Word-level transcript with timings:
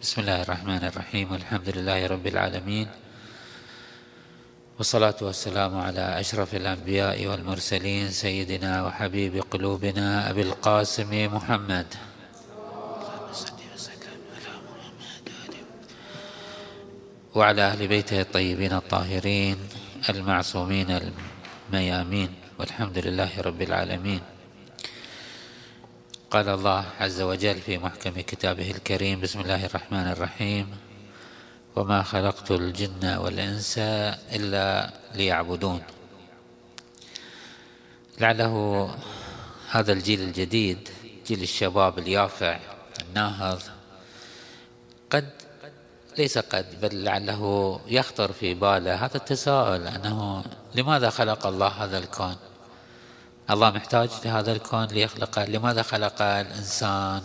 بسم 0.00 0.20
الله 0.20 0.42
الرحمن 0.42 0.84
الرحيم 0.84 1.32
والحمد 1.32 1.68
لله 1.76 2.06
رب 2.06 2.26
العالمين 2.26 2.88
والصلاة 4.78 5.14
والسلام 5.22 5.76
على 5.78 6.20
أشرف 6.20 6.54
الأنبياء 6.54 7.26
والمرسلين 7.26 8.10
سيدنا 8.10 8.84
وحبيب 8.86 9.44
قلوبنا 9.50 10.30
أبي 10.30 10.42
القاسم 10.42 11.34
محمد 11.34 11.86
وعلى 17.34 17.62
أهل 17.62 17.88
بيته 17.88 18.20
الطيبين 18.20 18.72
الطاهرين 18.72 19.56
المعصومين 20.08 21.00
الميامين 21.68 22.34
والحمد 22.58 22.98
لله 22.98 23.40
رب 23.40 23.62
العالمين 23.62 24.20
قال 26.30 26.48
الله 26.48 26.84
عز 27.00 27.20
وجل 27.20 27.60
في 27.60 27.78
محكم 27.78 28.10
كتابه 28.20 28.70
الكريم 28.70 29.20
بسم 29.20 29.40
الله 29.40 29.66
الرحمن 29.66 30.06
الرحيم. 30.08 30.76
وما 31.76 32.02
خلقت 32.02 32.50
الجن 32.50 33.04
والإنس 33.04 33.78
إلا 34.32 34.90
ليعبدون. 35.14 35.82
لعله 38.20 38.54
هذا 39.70 39.92
الجيل 39.92 40.20
الجديد 40.20 40.88
جيل 41.26 41.42
الشباب 41.42 41.98
اليافع 41.98 42.58
الناهض 43.00 43.60
قد 45.10 45.30
ليس 46.18 46.38
قد 46.38 46.80
بل 46.80 47.04
لعله 47.04 47.80
يخطر 47.86 48.32
في 48.32 48.54
باله 48.54 48.94
هذا 48.94 49.16
التساؤل 49.16 49.86
أنه 49.86 50.44
لماذا 50.74 51.10
خلق 51.10 51.46
الله 51.46 51.68
هذا 51.68 51.98
الكون؟ 51.98 52.36
الله 53.50 53.70
محتاج 53.70 54.10
لهذا 54.24 54.52
الكون 54.52 54.84
ليخلقه 54.84 55.44
لماذا 55.44 55.82
خلق 55.82 56.22
الإنسان؟ 56.22 57.22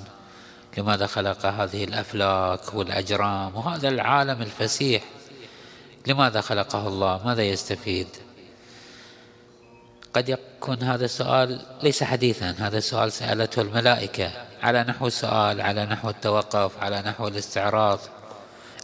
لماذا 0.77 1.07
خلق 1.07 1.45
هذه 1.45 1.83
الأفلاك 1.83 2.73
والأجرام 2.73 3.55
وهذا 3.55 3.89
العالم 3.89 4.41
الفسيح؟ 4.41 5.03
لماذا 6.07 6.41
خلقه 6.41 6.87
الله؟ 6.87 7.21
ماذا 7.25 7.43
يستفيد؟ 7.43 8.07
قد 10.13 10.29
يكون 10.29 10.83
هذا 10.83 11.05
السؤال 11.05 11.61
ليس 11.83 12.03
حديثا 12.03 12.55
هذا 12.59 12.77
السؤال 12.77 13.11
سألته 13.11 13.61
الملائكة 13.61 14.31
على 14.63 14.83
نحو 14.83 15.07
السؤال 15.07 15.61
على 15.61 15.85
نحو 15.85 16.09
التوقف 16.09 16.71
على 16.81 17.01
نحو 17.01 17.27
الاستعراض 17.27 17.99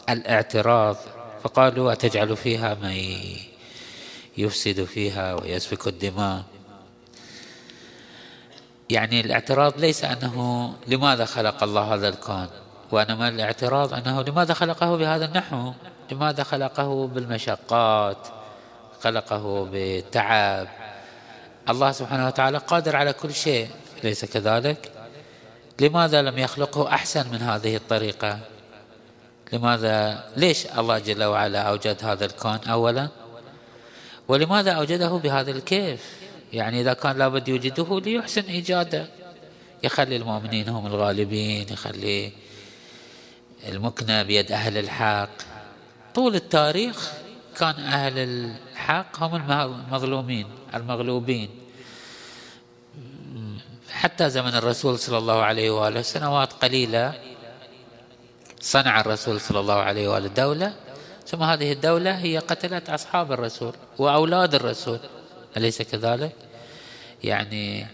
الإعتراض 0.10 0.98
فقالوا 1.44 1.92
أتجعل 1.92 2.38
فيها 2.38 2.74
من 2.74 2.98
يفسد 4.38 4.84
فيها 4.84 5.34
ويسفك 5.34 5.88
الدماء؟ 5.88 6.51
يعني 8.92 9.22
الاعتراض 9.22 9.80
ليس 9.80 10.04
أنه 10.04 10.74
لماذا 10.88 11.26
خلق 11.26 11.64
الله 11.64 11.94
هذا 11.94 12.08
الكون 12.08 12.48
وإنما 12.92 13.28
الاعتراض 13.28 13.94
أنه 13.94 14.22
لماذا 14.22 14.54
خلقه 14.54 14.98
بهذا 14.98 15.26
النحو 15.26 15.72
لماذا 16.12 16.44
خلقه 16.44 17.08
بالمشقات 17.08 18.28
خلقه 19.04 19.66
بالتعب. 19.66 20.68
الله 21.70 21.92
سبحانه 21.92 22.28
وتعالى 22.28 22.58
قادر 22.58 22.96
على 22.96 23.14
كل 23.14 23.34
شيء 23.34 23.70
ليس 24.04 24.26
كذلك؟ 24.26 24.92
لماذا 25.80 26.22
لم 26.22 26.38
يخلقه 26.38 26.88
أحسن 26.88 27.32
من 27.32 27.42
هذه 27.42 27.76
الطريقة؟ 27.76 28.40
لماذا 29.54 30.24
ليش 30.38 30.66
الله 30.66 31.00
جل 31.00 31.24
وعلا 31.24 31.62
أوجد 31.62 31.98
هذا 32.04 32.26
الكون 32.26 32.60
أولا؟ 32.68 33.08
ولماذا 34.28 34.72
أوجده 34.72 35.10
بهذا 35.10 35.52
الكيف؟ 35.52 36.21
يعني 36.54 36.82
إذا 36.82 36.94
كان 36.94 37.18
لابد 37.18 37.48
يوجده 37.48 38.00
ليحسن 38.00 38.42
إيجاده. 38.42 39.08
يخلي 39.84 40.16
المؤمنين 40.16 40.70
هم 40.70 40.88
الغالبين 40.88 41.66
يخلي 41.72 42.32
المكنة 43.68 44.24
بيد 44.24 44.52
أهل 44.52 44.78
الحق. 44.78 45.30
طول 46.16 46.36
التاريخ 46.36 47.12
كان 47.58 47.76
أهل 47.76 48.18
الحق 48.18 49.24
هم 49.24 49.36
المظلومين 49.36 50.48
المغلوبين. 50.74 51.50
حتى 53.92 54.30
زمن 54.30 54.56
الرسول 54.56 55.00
صلى 55.00 55.18
الله 55.18 55.44
عليه 55.44 55.70
وآله 55.72 56.02
سنوات 56.02 56.54
قليلة 56.54 57.14
صنع 58.62 59.00
الرسول 59.02 59.42
صلى 59.42 59.60
الله 59.60 59.80
عليه 59.80 60.08
وآله 60.08 60.28
دولة 60.28 60.74
ثم 61.28 61.44
هذه 61.44 61.72
الدولة 61.72 62.12
هي 62.12 62.38
قتلت 62.38 62.90
أصحاب 62.90 63.32
الرسول 63.32 63.74
وأولاد 63.98 64.56
الرسول. 64.56 65.00
أليس 65.58 65.82
كذلك؟ 65.82 66.36
يعني 67.24 67.88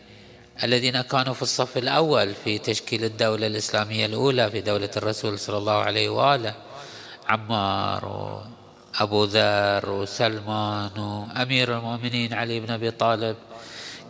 الذين 0.63 1.01
كانوا 1.01 1.33
في 1.33 1.41
الصف 1.41 1.77
الأول 1.77 2.33
في 2.43 2.57
تشكيل 2.57 3.03
الدولة 3.03 3.47
الإسلامية 3.47 4.05
الأولى 4.05 4.51
في 4.51 4.61
دولة 4.61 4.89
الرسول 4.97 5.39
صلى 5.39 5.57
الله 5.57 5.77
عليه 5.77 6.09
وآله 6.09 6.53
عمار 7.29 8.05
وأبو 8.05 9.23
ذر 9.23 9.89
وسلمان 9.89 10.99
وأمير 10.99 11.77
المؤمنين 11.77 12.33
علي 12.33 12.59
بن 12.59 12.71
أبي 12.71 12.91
طالب 12.91 13.35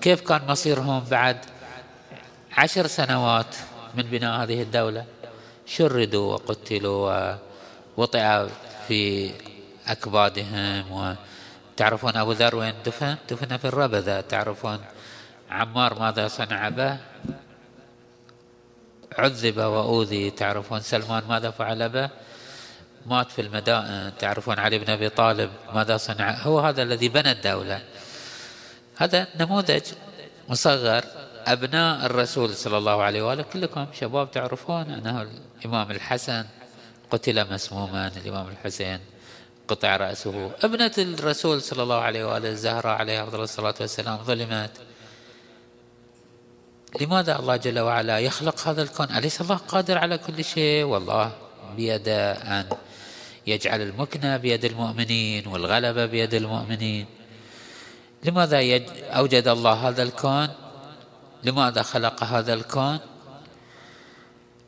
كيف 0.01 0.21
كان 0.21 0.41
مصيرهم 0.47 1.03
بعد 1.11 1.37
عشر 2.57 2.87
سنوات 2.87 3.55
من 3.95 4.03
بناء 4.03 4.43
هذه 4.43 4.61
الدولة 4.61 5.05
شردوا 5.65 6.33
وقتلوا 6.33 7.35
ووطئ 7.97 8.47
في 8.87 9.31
أكبادهم 9.87 11.15
وتعرفون 11.77 12.17
أبو 12.17 12.31
ذر 12.31 12.55
وين 12.55 12.73
دفن؟ 12.85 13.15
دفن 13.29 13.57
في 13.57 13.65
الربذة 13.65 14.21
تعرفون 14.21 14.79
عمار 15.49 15.99
ماذا 15.99 16.27
صنع 16.27 16.69
به؟ 16.69 16.97
عذب 19.17 19.57
وأوذي 19.57 20.31
تعرفون 20.31 20.79
سلمان 20.79 21.23
ماذا 21.29 21.51
فعل 21.51 21.89
به؟ 21.89 22.09
مات 23.05 23.31
في 23.31 23.41
المدائن 23.41 24.11
تعرفون 24.19 24.59
علي 24.59 24.79
بن 24.79 24.89
أبي 24.89 25.09
طالب 25.09 25.49
ماذا 25.73 25.97
صنع؟ 25.97 26.31
هو 26.31 26.59
هذا 26.59 26.83
الذي 26.83 27.09
بنى 27.09 27.31
الدولة. 27.31 27.81
هذا 28.97 29.27
نموذج 29.39 29.85
مصغر 30.49 31.03
أبناء 31.47 32.05
الرسول 32.05 32.55
صلى 32.55 32.77
الله 32.77 33.03
عليه 33.03 33.21
وآله 33.21 33.43
كلكم 33.43 33.87
شباب 33.93 34.31
تعرفون 34.31 34.91
أنه 34.91 35.27
الإمام 35.61 35.91
الحسن 35.91 36.45
قتل 37.11 37.53
مسموما 37.53 38.11
الإمام 38.17 38.47
الحسين. 38.47 38.99
قطع 39.67 39.97
رأسه. 39.97 40.51
ابنة 40.63 40.91
الرسول 40.97 41.61
صلى 41.61 41.83
الله 41.83 42.01
عليه 42.01 42.23
وآله 42.25 42.49
الزهراء 42.49 42.95
عليه 42.95 43.23
أفضل 43.23 43.41
الصلاة 43.41 43.75
والسلام 43.81 44.17
ظلمت. 44.17 44.71
لماذا 47.01 47.39
الله 47.39 47.55
جل 47.55 47.79
وعلا 47.79 48.19
يخلق 48.19 48.67
هذا 48.67 48.81
الكون؟ 48.81 49.07
أليس 49.11 49.41
الله 49.41 49.55
قادر 49.55 49.97
على 49.97 50.17
كل 50.17 50.43
شيء؟ 50.43 50.83
والله 50.83 51.31
بيده 51.75 52.31
أن 52.31 52.69
يجعل 53.47 53.81
المكنة 53.81 54.37
بيد 54.37 54.65
المؤمنين 54.65 55.47
والغلبة 55.47 56.05
بيد 56.05 56.33
المؤمنين. 56.33 57.05
لماذا 58.23 58.57
أوجد 59.19 59.47
الله 59.47 59.73
هذا 59.73 60.03
الكون؟ 60.03 60.47
لماذا 61.43 61.81
خلق 61.81 62.23
هذا 62.23 62.53
الكون؟ 62.53 62.99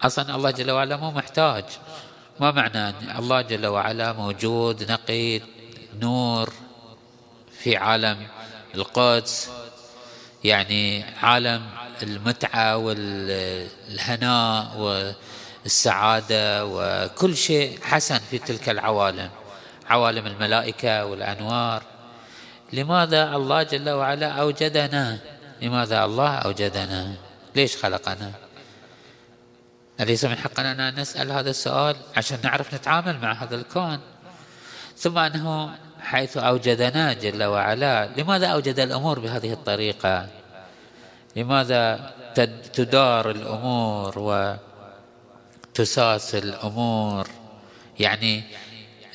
أصلا 0.01 0.35
الله 0.35 0.51
جل 0.51 0.71
وعلا 0.71 0.97
مو 0.97 1.11
محتاج. 1.11 1.63
ما 2.39 2.51
معنى 2.51 2.93
الله 3.19 3.41
جل 3.41 3.67
وعلا 3.67 4.13
موجود 4.13 4.91
نقي 4.91 5.41
نور 6.01 6.53
في 7.59 7.77
عالم 7.77 8.27
القدس؟ 8.75 9.49
يعني 10.43 11.03
عالم 11.03 11.61
المتعة 12.03 12.77
والهناء 12.77 14.67
والسعادة 15.65 16.65
وكل 16.65 17.37
شيء 17.37 17.79
حسن 17.83 18.19
في 18.31 18.37
تلك 18.37 18.69
العوالم 18.69 19.29
عوالم 19.89 20.25
الملائكة 20.27 21.05
والأنوار. 21.05 21.83
لماذا 22.73 23.35
الله 23.35 23.63
جل 23.63 23.89
وعلا 23.89 24.27
أوجدنا؟ 24.27 25.19
لماذا 25.61 26.05
الله 26.05 26.35
أوجدنا؟ 26.35 27.13
ليش 27.55 27.77
خلقنا؟ 27.77 28.31
أليس 29.99 30.25
من 30.25 30.35
حقنا 30.35 30.89
أن 30.89 30.99
نسأل 30.99 31.31
هذا 31.31 31.49
السؤال 31.49 31.95
عشان 32.17 32.37
نعرف 32.43 32.73
نتعامل 32.73 33.17
مع 33.17 33.33
هذا 33.33 33.55
الكون؟ 33.55 33.99
ثم 34.97 35.17
أنه 35.17 35.75
حيث 36.01 36.37
أوجدنا 36.37 37.13
جل 37.13 37.43
وعلا 37.43 38.09
لماذا 38.17 38.47
أوجد 38.47 38.79
الأمور 38.79 39.19
بهذه 39.19 39.53
الطريقة؟ 39.53 40.27
لماذا 41.35 42.13
تدار 42.73 43.31
الأمور 43.31 44.19
وتساس 45.73 46.35
الأمور؟ 46.35 47.27
يعني 47.99 48.43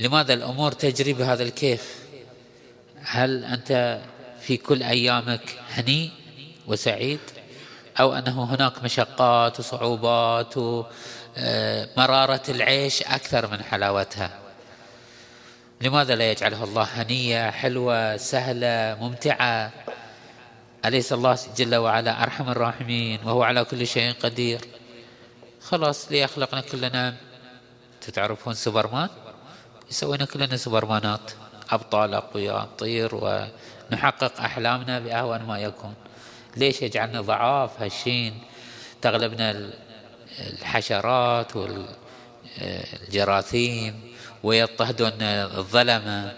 لماذا 0.01 0.35
الأمور 0.35 0.73
تجري 0.73 1.13
بهذا 1.13 1.43
الكيف؟ 1.43 2.05
هل 3.05 3.45
أنت 3.45 4.01
في 4.41 4.57
كل 4.57 4.83
أيامك 4.83 5.59
هني 5.71 6.11
وسعيد؟ 6.67 7.21
أو 8.01 8.15
أنه 8.15 8.45
هناك 8.45 8.85
مشقات 8.85 9.61
وصعوبات 9.61 10.55
ومرارة 10.57 12.43
العيش 12.49 13.03
أكثر 13.03 13.47
من 13.47 13.63
حلاوتها. 13.63 14.31
لماذا 15.81 16.15
لا 16.15 16.31
يجعلها 16.31 16.65
الله 16.65 16.83
هنية 16.83 17.51
حلوة 17.51 18.17
سهلة 18.17 18.97
ممتعة؟ 19.01 19.71
أليس 20.85 21.13
الله 21.13 21.39
جل 21.57 21.75
وعلا 21.75 22.23
أرحم 22.23 22.49
الراحمين؟ 22.51 23.21
وهو 23.25 23.43
على 23.43 23.65
كل 23.65 23.87
شيء 23.87 24.13
قدير. 24.13 24.61
خلاص 25.63 26.13
ليخلقنا 26.13 26.61
كلنا. 26.61 27.15
تعرفون 28.13 28.55
سوبرمان؟ 28.55 29.09
يسوينا 29.91 30.25
كلنا 30.25 30.57
سوبرمانات. 30.57 31.31
أبطال 31.71 32.15
أقوياء 32.15 32.61
نطير 32.63 33.11
ونحقق 33.15 34.41
أحلامنا 34.41 34.99
بأهون 34.99 35.43
ما 35.43 35.59
يكون. 35.59 35.95
ليش 36.57 36.83
يجعلنا 36.83 37.21
ضعاف 37.21 37.83
هشين 37.83 38.43
تغلبنا 39.03 39.71
الحشرات 40.41 41.53
والجراثيم 42.57 44.01
ويضطهدون 44.43 45.23
الظلمة. 45.23 46.33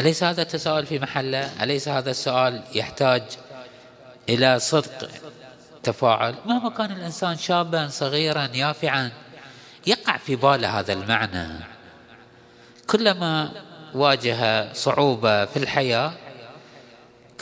أليس 0.00 0.22
هذا 0.22 0.42
التساؤل 0.42 0.86
في 0.86 0.98
محله؟ 0.98 1.62
أليس 1.64 1.88
هذا 1.88 2.10
السؤال 2.10 2.62
يحتاج 2.74 3.22
إلى 4.28 4.58
صدق 4.58 5.10
تفاعل؟ 5.82 6.34
مهما 6.46 6.70
كان 6.70 6.92
الإنسان 6.92 7.36
شابا 7.36 7.88
صغيرا 7.88 8.48
يافعا 8.54 9.12
يقع 9.86 10.16
في 10.16 10.36
باله 10.36 10.80
هذا 10.80 10.92
المعنى. 10.92 11.48
كلما 12.86 13.52
واجه 13.94 14.72
صعوبة 14.72 15.44
في 15.44 15.56
الحياة 15.56 16.12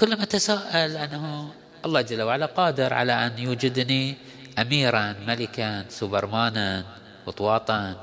كلما 0.02 0.24
تساءل 0.24 0.96
أنه 0.96 1.54
الله 1.86 2.00
جل 2.00 2.22
وعلا 2.22 2.46
قادر 2.46 2.94
على 2.94 3.12
أن 3.26 3.38
يوجدني 3.38 4.16
أميرا 4.58 5.14
ملكا 5.26 5.84
سوبرمانا 5.88 6.84
وطواطا 7.26 7.94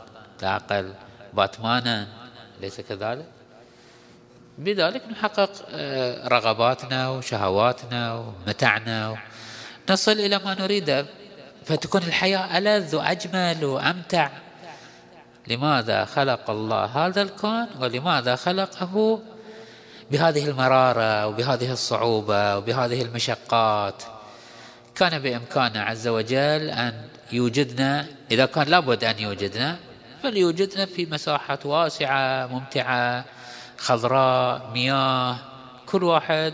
لا 0.41 0.93
باتمانا. 1.33 2.07
ليس 2.61 2.81
كذلك؟ 2.81 3.25
بذلك 4.57 5.01
نحقق 5.11 5.51
آه، 5.69 6.27
رغباتنا 6.27 7.09
وشهواتنا 7.09 8.13
ومتعنا. 8.13 9.17
نصل 9.89 10.11
إلى 10.11 10.39
ما 10.45 10.53
نريده 10.53 11.05
فتكون 11.65 12.03
الحياة 12.03 12.57
ألذ 12.57 12.95
وأجمل 12.95 13.65
وأمتع. 13.65 14.29
لماذا 15.47 16.05
خلق 16.05 16.49
الله 16.49 16.85
هذا 16.85 17.21
الكون 17.21 17.67
ولماذا 17.79 18.35
خلقه 18.35 19.19
بهذه 20.11 20.49
المرارة 20.49 21.27
وبهذه 21.27 21.71
الصعوبة 21.71 22.57
وبهذه 22.57 23.01
المشقات 23.01 24.03
كان 24.95 25.19
بإمكانه 25.19 25.79
عز 25.79 26.07
وجل 26.07 26.69
أن 26.69 26.93
يوجدنا 27.31 28.05
إذا 28.31 28.45
كان 28.45 28.67
لابد 28.67 29.03
أن 29.03 29.19
يوجدنا 29.19 29.77
فليوجدنا 30.23 30.85
في 30.85 31.05
مساحات 31.05 31.65
واسعة 31.65 32.47
ممتعة 32.47 33.25
خضراء 33.77 34.71
مياه 34.73 35.35
كل 35.85 36.03
واحد 36.03 36.53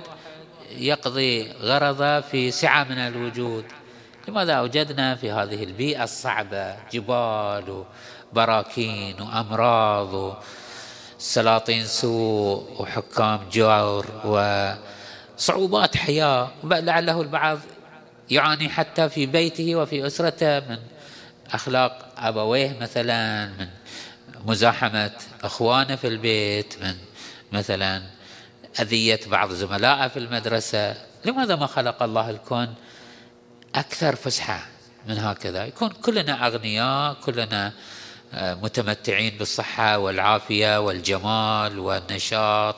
يقضي 0.72 1.52
غرضه 1.52 2.22
في 2.22 2.52
سعة 2.52 2.84
من 2.84 2.98
الوجود. 2.98 3.66
لماذا 4.28 4.54
أوجدنا 4.54 5.16
في 5.16 5.32
هذه 5.32 5.64
البيئة 5.64 6.04
الصعبة؟ 6.04 6.76
جبال 6.92 7.84
وبراكين 8.32 9.22
وأمراض 9.22 10.44
وسلاطين 11.20 11.86
سوء 11.86 12.82
وحكام 12.82 13.40
جور 13.52 14.06
وصعوبات 15.38 15.98
حياة. 15.98 16.52
لعله 16.64 17.22
البعض 17.22 17.60
يعاني 18.30 18.70
حتى 18.70 19.10
في 19.10 19.26
بيته 19.26 19.76
وفي 19.76 20.08
أسرته 20.08 20.60
من 20.60 20.78
أخلاق 21.52 22.14
أبويه 22.18 22.78
مثلا 22.82 23.46
من 23.46 23.68
مزاحمة 24.46 25.12
أخوانه 25.44 25.96
في 25.96 26.08
البيت 26.08 26.76
من 26.82 26.96
مثلا 27.52 28.02
أذية 28.80 29.20
بعض 29.28 29.52
زملائه 29.52 30.08
في 30.08 30.20
المدرسة. 30.20 30.96
لماذا 31.26 31.56
ما 31.56 31.68
خلق 31.68 32.04
الله 32.04 32.30
الكون 32.30 32.76
أكثر 33.76 34.16
فسحة 34.16 34.68
من 35.08 35.18
هكذا؟ 35.18 35.66
يكون 35.66 35.90
كلنا 35.90 36.48
أغنياء 36.48 37.14
كلنا 37.14 37.74
متمتعين 38.36 39.38
بالصحة 39.38 39.98
والعافية 39.98 40.80
والجمال 40.80 41.80
والنشاط 41.80 42.76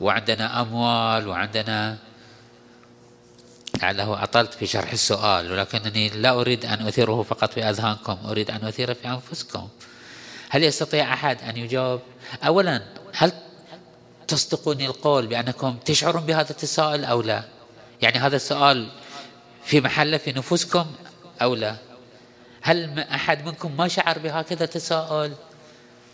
وعندنا 0.00 0.60
أموال 0.60 1.28
وعندنا 1.28 1.96
لعله 3.82 4.22
أطلت 4.22 4.54
في 4.54 4.66
شرح 4.66 4.92
السؤال 4.92 5.52
ولكنني 5.52 6.08
لا 6.08 6.40
أريد 6.40 6.66
أن 6.66 6.86
أثيره 6.86 7.22
فقط 7.22 7.52
في 7.52 7.64
أذهانكم 7.64 8.18
أريد 8.24 8.50
أن 8.50 8.64
أثيره 8.64 8.92
في 8.92 9.08
أنفسكم. 9.08 9.68
هل 10.50 10.64
يستطيع 10.64 11.14
أحد 11.14 11.42
أن 11.42 11.56
يجاوب؟ 11.56 12.00
أولا 12.46 12.82
هل 13.14 13.32
تصدقون 14.28 14.80
القول 14.80 15.26
بأنكم 15.26 15.76
تشعرون 15.84 16.26
بهذا 16.26 16.50
التساؤل 16.50 17.04
أو 17.04 17.22
لا؟ 17.22 17.44
يعني 18.02 18.18
هذا 18.18 18.36
السؤال 18.36 18.88
في 19.64 19.80
محله 19.80 20.16
في 20.16 20.32
نفوسكم 20.32 20.86
أو 21.42 21.54
لا؟ 21.54 21.76
هل 22.64 23.00
أحد 23.00 23.46
منكم 23.46 23.76
ما 23.76 23.88
شعر 23.88 24.18
بهكذا 24.18 24.66
تساؤل؟ 24.66 25.32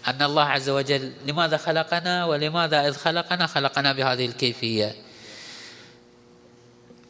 أن 0.08 0.22
الله 0.22 0.42
عز 0.42 0.68
وجل 0.68 1.12
لماذا 1.26 1.56
خلقنا 1.56 2.24
ولماذا 2.24 2.88
إذ 2.88 2.92
خلقنا؟ 2.92 3.46
خلقنا 3.46 3.92
بهذه 3.92 4.26
الكيفية. 4.26 4.94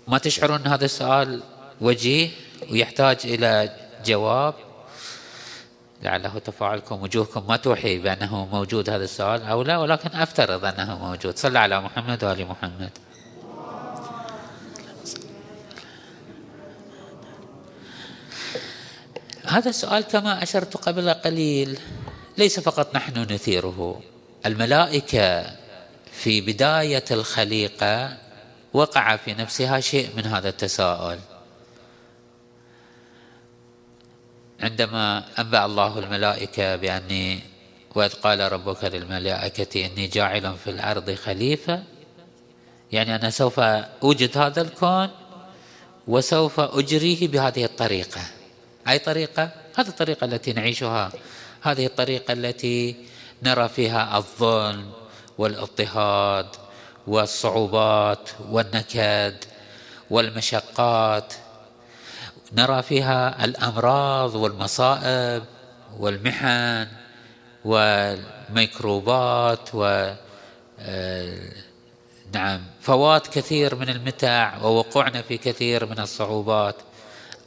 ما 0.09 0.19
تشعرون 0.19 0.67
هذا 0.67 0.85
السؤال 0.85 1.41
وجيه 1.81 2.31
ويحتاج 2.71 3.19
إلى 3.25 3.77
جواب؟ 4.05 4.55
لعله 6.03 6.39
تفاعلكم 6.39 7.03
وجوهكم 7.03 7.47
ما 7.49 7.57
توحي 7.57 7.99
بأنه 7.99 8.47
موجود 8.53 8.91
هذا 8.91 9.05
السؤال 9.05 9.43
أو 9.43 9.63
لا 9.63 9.79
ولكن 9.79 10.19
أفترض 10.19 10.65
أنه 10.65 10.99
موجود. 10.99 11.39
صلى 11.39 11.59
على 11.59 11.81
محمد 11.81 12.25
وآل 12.25 12.47
محمد. 12.47 12.91
هذا 19.51 19.71
السؤال 19.71 20.03
كما 20.03 20.43
أشرت 20.43 20.77
قبل 20.77 21.11
قليل 21.11 21.79
ليس 22.39 22.61
فقط 22.61 22.95
نحن 22.95 23.19
نثيره 23.19 24.03
الملائكة 24.47 25.57
في 26.13 26.41
بداية 26.41 27.05
الخليقة 27.11 28.17
وقع 28.73 29.17
في 29.17 29.35
نفسها 29.35 29.81
شيء 29.81 30.11
من 30.17 30.27
هذا 30.27 30.49
التساؤل. 30.49 31.19
عندما 34.61 35.25
أنبأ 35.39 35.65
الله 35.65 35.99
الملائكة 35.99 36.77
بأني 36.77 37.41
وإذ 37.95 38.13
قال 38.13 38.53
ربك 38.53 38.85
للملائكة 38.85 39.87
إني 39.87 40.07
جاعل 40.07 40.57
في 40.65 40.71
الأرض 40.71 41.15
خليفة 41.15 41.83
يعني 42.93 43.15
أنا 43.15 43.31
سوف 43.31 43.61
أوجد 43.61 44.39
هذا 44.39 44.63
الكون 44.63 45.09
وسوف 46.09 46.61
أجريه 46.61 47.29
بهذه 47.29 47.65
الطريقة. 47.65 48.40
أي 48.91 48.99
طريقة؟ 48.99 49.51
هذه 49.77 49.89
الطريقة 49.89 50.25
التي 50.25 50.53
نعيشها. 50.53 51.13
هذه 51.63 51.87
الطريقة 51.87 52.33
التي 52.33 52.97
نرى 53.43 53.69
فيها 53.69 54.19
الظلم 54.19 54.91
والاضطهاد 55.39 56.47
والصعوبات 57.07 58.31
والنكد 58.51 59.37
والمشقات. 60.11 61.35
نرى 62.53 62.83
فيها 62.83 63.45
الأمراض 63.45 64.35
والمصائب 64.35 65.45
والمحن 65.99 66.87
والميكروبات 67.65 69.69
و 69.75 70.13
آه، 70.83 71.53
نعم 72.33 72.61
فوات 72.81 73.27
كثير 73.27 73.75
من 73.75 73.89
المتع 73.89 74.63
ووقوعنا 74.63 75.23
في 75.23 75.39
كثير 75.39 75.87
من 75.87 76.01
الصعوبات. 76.01 76.77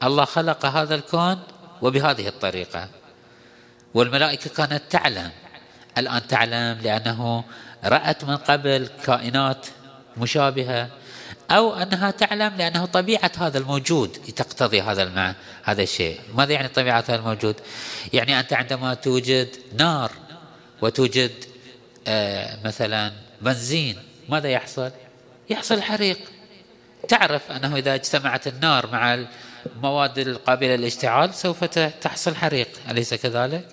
الله 0.03 0.25
خلق 0.25 0.65
هذا 0.65 0.95
الكون 0.95 1.39
وبهذه 1.81 2.27
الطريقة. 2.27 2.88
والملائكة 3.93 4.50
كانت 4.50 4.83
تعلم. 4.89 5.31
الآن 5.98 6.27
تعلم 6.27 6.79
لأنه 6.81 7.43
رأت 7.83 8.24
من 8.24 8.38
قبل 8.38 8.89
كائنات 9.05 9.67
مشابهة 10.17 10.89
أو 11.51 11.74
أنها 11.75 12.12
تعلم 12.12 12.53
لأنه 12.57 12.86
طبيعة 12.86 13.31
هذا 13.38 13.57
الموجود 13.57 14.10
تقتضي 14.12 14.81
هذا 14.81 15.03
المعنى 15.03 15.36
هذا 15.63 15.83
الشيء. 15.83 16.19
ماذا 16.36 16.53
يعني 16.53 16.67
طبيعة 16.67 17.03
هذا 17.07 17.15
الموجود؟ 17.15 17.55
يعني 18.13 18.39
أنت 18.39 18.53
عندما 18.53 18.93
توجد 18.93 19.55
نار 19.77 20.12
وتوجد 20.81 21.31
آه 22.07 22.57
مثلا 22.65 23.12
بنزين 23.41 23.98
ماذا 24.29 24.50
يحصل؟ 24.50 24.91
يحصل 25.50 25.81
حريق. 25.81 26.17
تعرف 27.07 27.51
أنه 27.51 27.75
إذا 27.75 27.95
اجتمعت 27.95 28.48
النار 28.48 28.91
مع 28.91 29.25
المواد 29.75 30.20
القابلة 30.20 30.75
للاشتعال 30.75 31.34
سوف 31.34 31.63
تحصل 32.01 32.36
حريق 32.36 32.67
أليس 32.89 33.13
كذلك؟ 33.13 33.65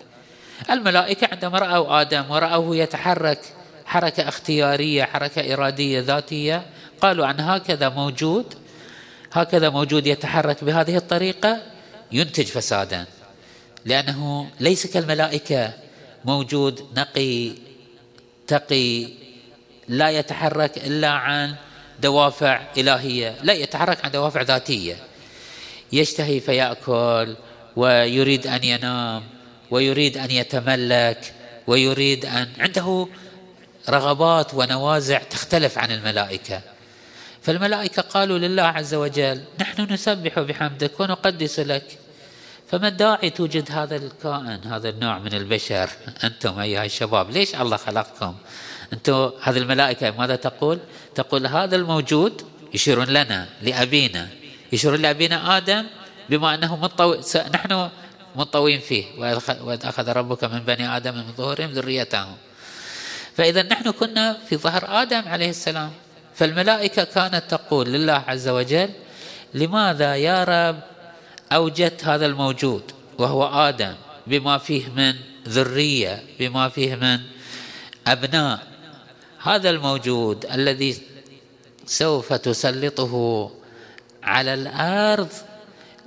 الملائكة 0.70 1.28
عندما 1.32 1.58
رأوا 1.58 2.00
آدم 2.00 2.30
ورأوه 2.30 2.76
يتحرك 2.76 3.40
حركة 3.86 4.28
اختيارية 4.28 5.04
حركة 5.04 5.54
إرادية 5.54 6.00
ذاتية 6.00 6.66
قالوا 7.00 7.26
عن 7.26 7.40
هكذا 7.40 7.88
موجود 7.88 8.54
هكذا 9.32 9.70
موجود 9.70 10.06
يتحرك 10.06 10.64
بهذه 10.64 10.96
الطريقة 10.96 11.62
ينتج 12.12 12.44
فسادا. 12.44 13.04
لأنه 13.84 14.50
ليس 14.60 14.86
كالملائكة 14.86 15.72
موجود 16.24 16.86
نقي 16.96 17.52
تقي 18.46 19.08
لا 19.88 20.10
يتحرك 20.10 20.78
إلا 20.78 21.08
عن 21.08 21.54
دوافع 22.02 22.60
إلهية 22.76 23.34
لا 23.42 23.52
يتحرك 23.52 24.04
عن 24.04 24.10
دوافع 24.10 24.42
ذاتية. 24.42 24.96
يشتهي 25.92 26.40
فيأكل 26.40 27.36
ويريد 27.76 28.46
أن 28.46 28.64
ينام 28.64 29.22
ويريد 29.70 30.18
أن 30.18 30.30
يتملك 30.30 31.34
ويريد 31.66 32.26
أن 32.26 32.48
عنده 32.58 33.08
رغبات 33.88 34.54
ونوازع 34.54 35.18
تختلف 35.18 35.78
عن 35.78 35.92
الملائكة. 35.92 36.60
فالملائكة 37.42 38.02
قالوا 38.02 38.38
لله 38.38 38.62
عز 38.62 38.94
وجل 38.94 39.44
نحن 39.60 39.92
نسبح 39.92 40.40
بحمدك 40.40 41.00
ونقدس 41.00 41.60
لك. 41.60 41.98
فما 42.70 42.88
الداعي 42.88 43.30
توجد 43.30 43.72
هذا 43.72 43.96
الكائن 43.96 44.60
هذا 44.64 44.88
النوع 44.88 45.18
من 45.18 45.34
البشر؟ 45.34 45.90
أنتم 46.24 46.58
أيها 46.58 46.84
الشباب 46.84 47.30
ليش 47.30 47.54
الله 47.54 47.76
خلقكم؟ 47.76 48.34
أنتم 48.92 49.30
هذه 49.42 49.58
الملائكة 49.58 50.10
ماذا 50.10 50.36
تقول؟ 50.36 50.78
تقول 51.14 51.46
هذا 51.46 51.76
الموجود 51.76 52.42
يشيرون 52.74 53.06
لنا 53.06 53.48
لأبينا. 53.62 54.28
يشيرون 54.72 55.00
لأبينا 55.02 55.56
آدم 55.56 55.86
بما 56.28 56.54
أنه 56.54 56.76
منطوي 56.76 57.20
نحن 57.54 57.88
منطوين 58.36 58.80
فيه. 58.80 59.04
وإذ 59.62 59.86
أخذ 59.86 60.08
ربك 60.08 60.44
من 60.44 60.58
بني 60.58 60.96
آدم 60.96 61.14
من 61.14 61.32
ظهورهم 61.36 61.70
ذريتهم. 61.70 62.36
فإذا 63.36 63.62
نحن 63.62 63.90
كنا 63.90 64.38
في 64.48 64.56
ظهر 64.56 65.02
آدم 65.02 65.22
عليه 65.28 65.50
السلام. 65.50 65.90
فالملائكة 66.34 67.04
كانت 67.04 67.44
تقول 67.48 67.88
لله 67.88 68.24
عز 68.26 68.48
وجل 68.48 68.90
لماذا 69.54 70.16
يا 70.16 70.44
رب 70.44 70.80
أوجدت 71.52 72.04
هذا 72.04 72.26
الموجود 72.26 72.82
وهو 73.18 73.44
آدم 73.44 73.94
بما 74.26 74.58
فيه 74.58 74.88
من 74.88 75.14
ذرية 75.48 76.22
بما 76.38 76.68
فيه 76.68 76.94
من 76.94 77.20
أبناء؟ 78.06 78.66
هذا 79.42 79.70
الموجود 79.70 80.46
الذي 80.46 81.02
سوف 81.86 82.32
تسلطه 82.32 83.14
على 84.22 84.54
الأرض 84.54 85.32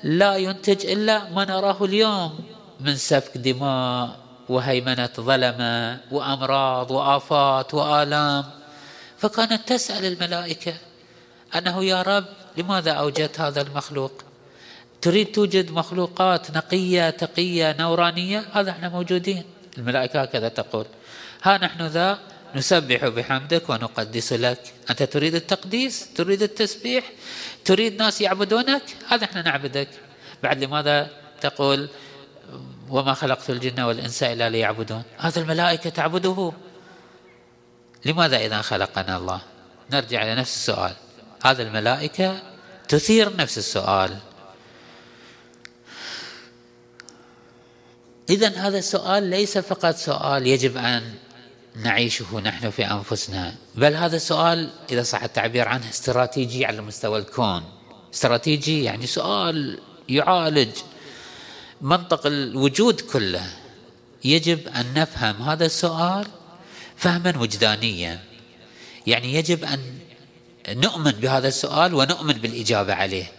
لا 0.03 0.35
ينتج 0.35 0.85
إلا 0.85 1.29
ما 1.29 1.45
نراه 1.45 1.85
اليوم 1.85 2.39
من 2.79 2.95
سفك 2.95 3.37
دماء 3.37 4.19
وهيمنة 4.49 5.09
ظلمة 5.17 5.99
وأمراض 6.11 6.91
وآفات 6.91 7.73
وآلام. 7.73 8.45
فكانت 9.17 9.67
تسأل 9.67 10.05
الملائكة 10.05 10.73
أنه 11.55 11.83
يا 11.83 12.01
رب 12.01 12.25
لماذا 12.57 12.91
أوجدت 12.91 13.39
هذا 13.39 13.61
المخلوق؟ 13.61 14.11
تريد 15.01 15.31
توجد 15.31 15.71
مخلوقات 15.71 16.51
نقية 16.51 17.09
تقية 17.09 17.75
نورانية؟ 17.79 18.45
هذا 18.53 18.71
إحنا 18.71 18.89
موجودين. 18.89 19.43
الملائكة 19.77 20.21
هكذا 20.21 20.47
تقول. 20.47 20.85
ها 21.43 21.57
نحن 21.57 21.81
ذا 21.81 22.19
نسبح 22.55 23.07
بحمدك 23.07 23.69
ونقدس 23.69 24.33
لك. 24.33 24.73
أنت 24.89 25.03
تريد 25.03 25.35
التقديس؟ 25.35 26.13
تريد 26.15 26.43
التسبيح؟ 26.43 27.11
تريد 27.65 28.01
ناس 28.01 28.21
يعبدونك؟ 28.21 28.83
هذا 29.09 29.25
إحنا 29.25 29.41
نعبدك. 29.41 29.87
بعد 30.43 30.63
لماذا 30.63 31.09
تقول 31.41 31.89
وما 32.89 33.13
خلقت 33.13 33.49
الجن 33.49 33.81
والإنس 33.81 34.23
إلا 34.23 34.49
ليعبدون؟ 34.49 35.03
هذا 35.17 35.39
الملائكة 35.39 35.89
تعبده. 35.89 36.53
لماذا 38.05 38.37
إذا 38.37 38.61
خلقنا 38.61 39.17
الله؟ 39.17 39.41
نرجع 39.91 40.23
إلى 40.23 40.35
نفس 40.35 40.55
السؤال. 40.55 40.93
هذا 41.45 41.63
الملائكة 41.63 42.41
تثير 42.87 43.35
نفس 43.35 43.57
السؤال. 43.57 44.17
إذا 48.29 48.47
هذا 48.47 48.77
السؤال 48.77 49.23
ليس 49.23 49.57
فقط 49.57 49.95
سؤال 49.95 50.47
يجب 50.47 50.77
أن 50.77 51.13
نعيشه 51.75 52.39
نحن 52.39 52.69
في 52.69 52.85
أنفسنا. 52.85 53.55
بل 53.75 53.95
هذا 53.95 54.15
السؤال 54.15 54.69
إذا 54.91 55.03
صح 55.03 55.23
التعبير 55.23 55.67
عنه 55.67 55.89
استراتيجي 55.89 56.65
على 56.65 56.81
مستوى 56.81 57.19
الكون. 57.19 57.63
استراتيجي 58.13 58.83
يعني 58.83 59.07
سؤال 59.07 59.79
يعالج 60.09 60.71
منطق 61.81 62.25
الوجود 62.25 63.01
كله. 63.01 63.45
يجب 64.25 64.67
أن 64.67 64.93
نفهم 64.93 65.41
هذا 65.41 65.65
السؤال 65.65 66.27
فهما 66.95 67.33
وجدانيا. 67.37 68.19
يعني 69.07 69.33
يجب 69.33 69.63
أن 69.63 69.79
نؤمن 70.69 71.11
بهذا 71.11 71.47
السؤال 71.47 71.93
ونؤمن 71.93 72.33
بالإجابة 72.33 72.93
عليه. 72.93 73.31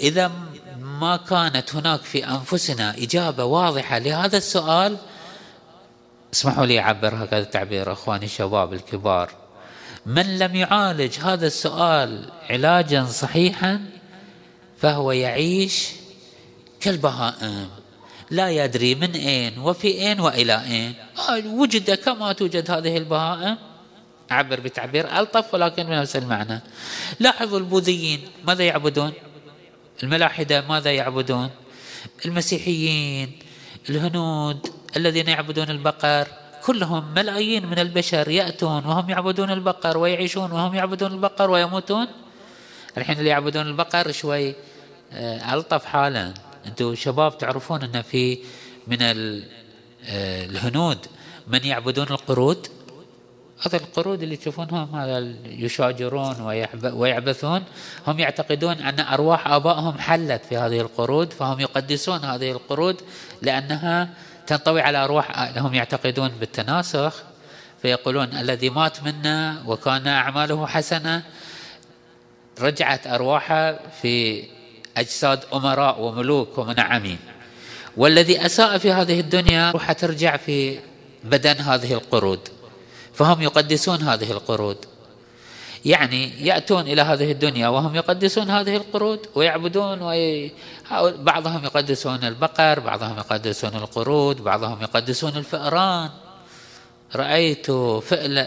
إذا 0.00 0.32
ما 0.80 1.16
كانت 1.16 1.74
هناك 1.74 2.02
في 2.02 2.26
أنفسنا 2.26 2.90
إجابة 2.98 3.44
واضحة 3.44 3.98
لهذا 3.98 4.36
السؤال 4.36 4.96
اسمحوا 6.34 6.66
لي 6.66 6.80
أعبر 6.80 7.24
هكذا 7.24 7.38
التعبير 7.38 7.92
أخواني 7.92 8.24
الشباب 8.24 8.72
الكبار. 8.72 9.30
من 10.06 10.38
لم 10.38 10.56
يعالج 10.56 11.18
هذا 11.18 11.46
السؤال 11.46 12.30
علاجا 12.50 13.04
صحيحا 13.04 13.80
فهو 14.80 15.12
يعيش 15.12 15.88
كالبهائم. 16.80 17.68
لا 18.30 18.50
يدري 18.50 18.94
من 18.94 19.10
أين 19.14 19.58
وفي 19.58 19.88
أين 19.88 20.20
وإلى 20.20 20.64
أين. 20.64 20.94
وجد 21.46 21.94
كما 21.94 22.32
توجد 22.32 22.70
هذه 22.70 22.96
البهائم. 22.96 23.56
أعبر 24.32 24.60
بتعبير 24.60 25.18
ألطف 25.18 25.54
ولكن 25.54 25.82
بنفس 25.82 26.16
المعنى 26.16 26.60
لاحظوا 27.20 27.58
البوذيين 27.58 28.20
ماذا 28.44 28.64
يعبدون؟ 28.64 29.12
الملاحدة 30.02 30.60
ماذا 30.68 30.92
يعبدون؟ 30.92 31.50
المسيحيين 32.26 33.38
الهنود 33.90 34.73
الذين 34.96 35.28
يعبدون 35.28 35.70
البقر 35.70 36.28
كلهم 36.66 37.14
ملايين 37.14 37.66
من 37.66 37.78
البشر 37.78 38.28
يأتون 38.28 38.84
وهم 38.84 39.10
يعبدون 39.10 39.50
البقر 39.50 39.98
ويعيشون 39.98 40.52
وهم 40.52 40.74
يعبدون 40.74 41.12
البقر 41.12 41.50
ويموتون. 41.50 42.06
الحين 42.98 43.18
اللي 43.18 43.30
يعبدون 43.30 43.66
البقر 43.66 44.12
شوي 44.12 44.54
آه، 45.12 45.54
ألطف 45.54 45.84
حالا. 45.84 46.34
أنتم 46.66 46.94
شباب 46.94 47.38
تعرفون 47.38 47.82
أن 47.82 48.02
في 48.02 48.38
من 48.86 49.02
آه، 49.02 50.44
الهنود 50.44 50.98
من 51.46 51.64
يعبدون 51.64 52.06
القرود؟ 52.10 52.66
هذا 53.66 53.76
القرود 53.76 54.22
اللي 54.22 54.36
تشوفونهم 54.36 54.96
هذا 54.96 55.34
يشاجرون 55.44 56.40
ويعبثون. 56.92 57.62
هم 58.06 58.18
يعتقدون 58.18 58.72
أن 58.72 59.00
أرواح 59.00 59.48
آبائهم 59.48 59.98
حلت 59.98 60.44
في 60.44 60.56
هذه 60.56 60.80
القرود 60.80 61.32
فهم 61.32 61.60
يقدسون 61.60 62.18
هذه 62.18 62.50
القرود 62.50 63.00
لأنها 63.42 64.08
تنطوي 64.46 64.80
على 64.80 65.04
أرواح 65.04 65.48
هم 65.58 65.74
يعتقدون 65.74 66.28
بالتناسخ 66.28 67.22
فيقولون 67.82 68.24
الذي 68.24 68.70
مات 68.70 69.02
منا 69.02 69.62
وكان 69.66 70.06
أعماله 70.06 70.66
حسنة 70.66 71.22
رجعت 72.60 73.06
أرواحه 73.06 73.78
في 74.02 74.44
أجساد 74.96 75.44
أمراء 75.54 76.00
وملوك 76.00 76.58
ومنعمين. 76.58 77.18
والذي 77.96 78.46
أساء 78.46 78.78
في 78.78 78.92
هذه 78.92 79.20
الدنيا 79.20 79.70
روحه 79.70 79.92
ترجع 79.92 80.36
في 80.36 80.78
بدن 81.24 81.56
هذه 81.56 81.92
القرود 81.92 82.48
فهم 83.14 83.42
يقدسون 83.42 84.02
هذه 84.02 84.30
القرود. 84.30 84.76
يعني 85.84 86.46
يأتون 86.46 86.80
إلى 86.80 87.02
هذه 87.02 87.32
الدنيا 87.32 87.68
وهم 87.68 87.94
يقدسون 87.94 88.50
هذه 88.50 88.76
القرود 88.76 89.20
ويعبدون 89.34 90.02
وي... 90.02 90.52
بعضهم 91.18 91.64
يقدسون 91.64 92.24
البقر 92.24 92.80
بعضهم 92.80 93.18
يقدسون 93.18 93.74
القرود 93.74 94.44
بعضهم 94.44 94.82
يقدسون 94.82 95.36
الفئران. 95.36 96.10
رأيت 97.16 97.70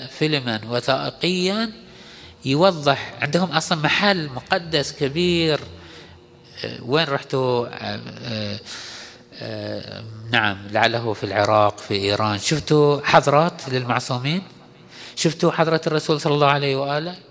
فيلما 0.10 0.62
وثائقيا 0.70 1.72
يوضح 2.46 3.14
عندهم 3.22 3.52
أصلا 3.52 3.78
محل 3.78 4.30
مقدس 4.30 4.94
كبير. 4.94 5.60
آه، 6.66 6.84
وين 6.84 7.08
رحتوا 7.08 7.68
آه، 7.68 8.60
آه، 9.42 10.04
نعم 10.32 10.58
لعله 10.72 11.14
في 11.14 11.24
العراق 11.24 11.78
في 11.80 11.94
إيران. 11.94 12.40
شفتوا 12.40 13.02
حضرات 13.04 13.70
للمعصومين؟ 13.70 14.42
شفتوا 15.16 15.52
حضرة 15.52 15.82
الرسول 15.88 16.22
صلى 16.22 16.34
الله 16.34 16.48
عليه 16.48 16.76
وآله؟ 16.76 17.27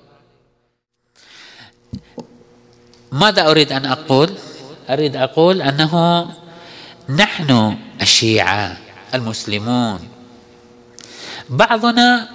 ماذا 3.12 3.50
أريد 3.50 3.72
أن 3.72 3.86
أقول؟ 3.86 4.30
أريد 4.90 5.16
أقول 5.16 5.62
أنه 5.62 6.26
نحن 7.08 7.76
الشيعة 8.02 8.76
المسلمون. 9.14 10.08
بعضنا 11.50 12.28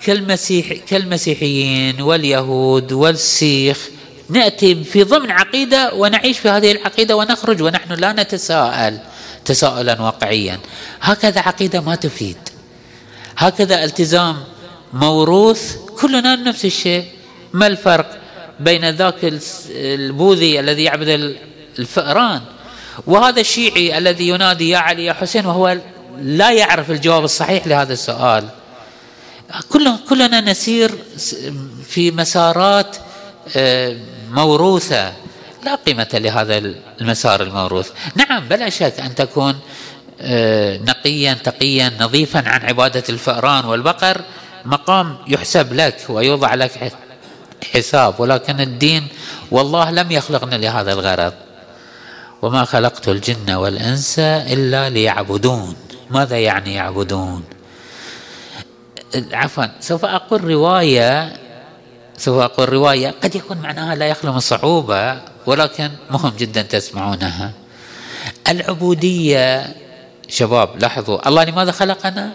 كالمسيح 0.00 0.72
كالمسيحيين 0.72 2.02
واليهود 2.02 2.92
والسيخ 2.92 3.88
نأتي 4.28 4.84
في 4.84 5.02
ضمن 5.02 5.30
عقيدة 5.30 5.94
ونعيش 5.94 6.38
في 6.38 6.48
هذه 6.48 6.72
العقيدة 6.72 7.16
ونخرج 7.16 7.62
ونحن 7.62 7.92
لا 7.92 8.12
نتساءل 8.12 8.98
تساؤلا 9.44 10.02
واقعيا. 10.02 10.58
هكذا 11.00 11.40
عقيدة 11.40 11.80
ما 11.80 11.94
تفيد. 11.94 12.36
هكذا 13.36 13.84
التزام 13.84 14.36
موروث 14.92 15.76
كلنا 16.00 16.36
نفس 16.36 16.64
الشيء. 16.64 17.04
ما 17.52 17.66
الفرق؟ 17.66 18.19
بين 18.60 18.90
ذاك 18.90 19.34
البوذي 19.70 20.60
الذي 20.60 20.84
يعبد 20.84 21.36
الفئران. 21.78 22.40
وهذا 23.06 23.40
الشيعي 23.40 23.98
الذي 23.98 24.28
ينادي 24.28 24.68
يا 24.68 24.78
علي 24.78 25.04
يا 25.04 25.12
حسين 25.12 25.46
وهو 25.46 25.78
لا 26.22 26.52
يعرف 26.52 26.90
الجواب 26.90 27.24
الصحيح 27.24 27.66
لهذا 27.66 27.92
السؤال. 27.92 28.48
كلنا 29.68 29.98
كلنا 30.08 30.40
نسير 30.40 30.90
في 31.88 32.10
مسارات 32.10 32.96
آه، 33.56 33.96
موروثة. 34.30 35.12
لا 35.64 35.74
قيمة 35.74 36.08
لهذا 36.14 36.58
المسار 37.00 37.42
الموروث. 37.42 37.90
نعم 38.14 38.48
بلا 38.48 38.68
شك 38.68 39.00
أن 39.00 39.14
تكون 39.14 39.58
آه، 40.20 40.76
نقيا 40.76 41.34
تقيا 41.34 41.92
نظيفا 42.00 42.48
عن 42.48 42.60
عبادة 42.62 43.04
الفأران 43.08 43.64
والبقر. 43.64 44.20
مقام 44.64 45.16
يحسب 45.28 45.72
لك 45.72 45.96
ويوضع 46.08 46.54
لك 46.54 46.92
حساب 47.74 48.20
ولكن 48.20 48.60
الدين 48.60 49.08
والله 49.50 49.90
لم 49.90 50.10
يخلقنا 50.12 50.54
لهذا 50.54 50.92
الغرض. 50.92 51.32
وما 52.42 52.64
خلقت 52.64 53.08
الجن 53.08 53.50
والإنس 53.50 54.18
إلا 54.18 54.90
ليعبدون. 54.90 55.76
ماذا 56.10 56.38
يعني 56.38 56.74
يعبدون؟ 56.74 57.44
عفوا 59.32 59.64
سوف 59.80 60.04
أقول 60.04 60.44
رواية 60.44 61.36
سوف 62.16 62.38
أقول 62.42 62.68
رواية 62.68 63.14
قد 63.22 63.34
يكون 63.34 63.56
معناها 63.56 63.94
لا 63.94 64.06
يخلو 64.06 64.32
من 64.32 64.40
صعوبة 64.40 65.20
ولكن 65.46 65.90
مهم 66.10 66.32
جدا 66.38 66.62
تسمعونها. 66.62 67.52
العبودية 68.48 69.74
شباب 70.28 70.68
لاحظوا 70.78 71.28
الله 71.28 71.44
لماذا 71.44 71.72
خلقنا؟ 71.72 72.32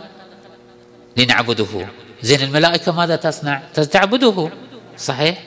لنعبده. 1.18 1.88
زين 2.24 2.42
الملائكة 2.42 2.92
ماذا 2.92 3.16
تصنع؟ 3.16 3.62
تعبده. 3.92 4.50
صحيح؟ 4.98 5.38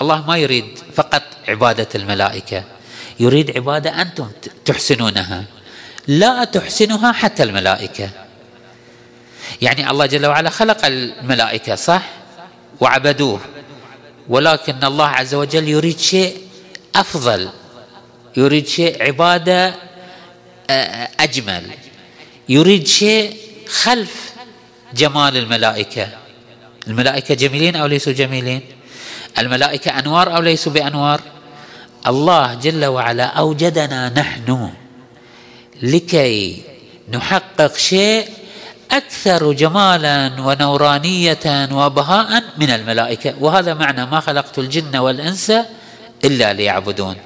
الله 0.00 0.26
ما 0.26 0.36
يريد 0.36 0.78
فقط 0.94 1.22
عبادة 1.48 1.88
الملائكة 1.94 2.64
يريد 3.20 3.56
عبادة 3.56 4.02
أنتم 4.02 4.30
تحسنونها 4.64 5.44
لا 6.08 6.44
تحسنها 6.44 7.12
حتى 7.12 7.42
الملائكة. 7.42 8.10
يعني 9.62 9.90
الله 9.90 10.06
جل 10.06 10.26
وعلا 10.26 10.50
خلق 10.50 10.86
الملائكة 10.86 11.74
صح؟ 11.74 12.02
وعبدوه. 12.80 13.40
ولكن 14.28 14.84
الله 14.84 15.06
عز 15.06 15.34
وجل 15.34 15.68
يريد 15.68 15.98
شيء 15.98 16.36
أفضل 16.94 17.48
يريد 18.36 18.66
شيء 18.66 19.02
عبادة 19.02 19.74
آه، 20.70 21.08
أجمل 21.20 21.70
يريد 22.48 22.86
شيء 22.86 23.36
خلف 23.68 24.32
جمال 24.94 25.36
الملائكة. 25.36 26.08
الملائكة 26.86 27.34
جميلين 27.34 27.76
أو 27.76 27.86
ليسوا 27.86 28.12
جميلين؟ 28.12 28.60
الملائكة 29.38 29.98
أنوار 29.98 30.36
أو 30.36 30.42
ليسوا 30.42 30.72
بأنوار؟ 30.72 31.20
الله 32.06 32.54
جل 32.54 32.84
وعلا 32.84 33.24
أوجدنا 33.24 34.08
نحن 34.08 34.70
لكي 35.82 36.62
نحقق 37.12 37.76
شيء 37.76 38.28
أكثر 38.90 39.52
جمالا 39.52 40.32
ونورانية 40.40 41.68
وبهاء 41.72 42.42
من 42.58 42.70
الملائكة. 42.70 43.34
وهذا 43.40 43.74
معنى 43.74 44.06
ما 44.06 44.20
خلقت 44.20 44.58
الجن 44.58 44.96
والإنس 44.96 45.52
إلا 46.24 46.52
ليعبدون. 46.52 47.16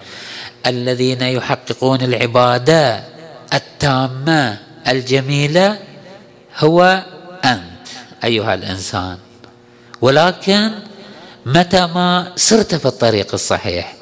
الذين 0.67 1.23
يحققون 1.23 2.03
العبادة 2.03 3.05
التامة 3.55 4.59
الجميلة 4.89 5.79
هو 6.59 7.05
أنت 7.45 7.89
أيها 8.25 8.55
الإنسان. 8.55 9.19
ولكن 10.01 10.71
متى 11.47 11.87
ما 11.87 12.33
سرت 12.37 12.75
في 12.75 12.87
الطريق 12.87 13.35
الصحيح. 13.35 13.95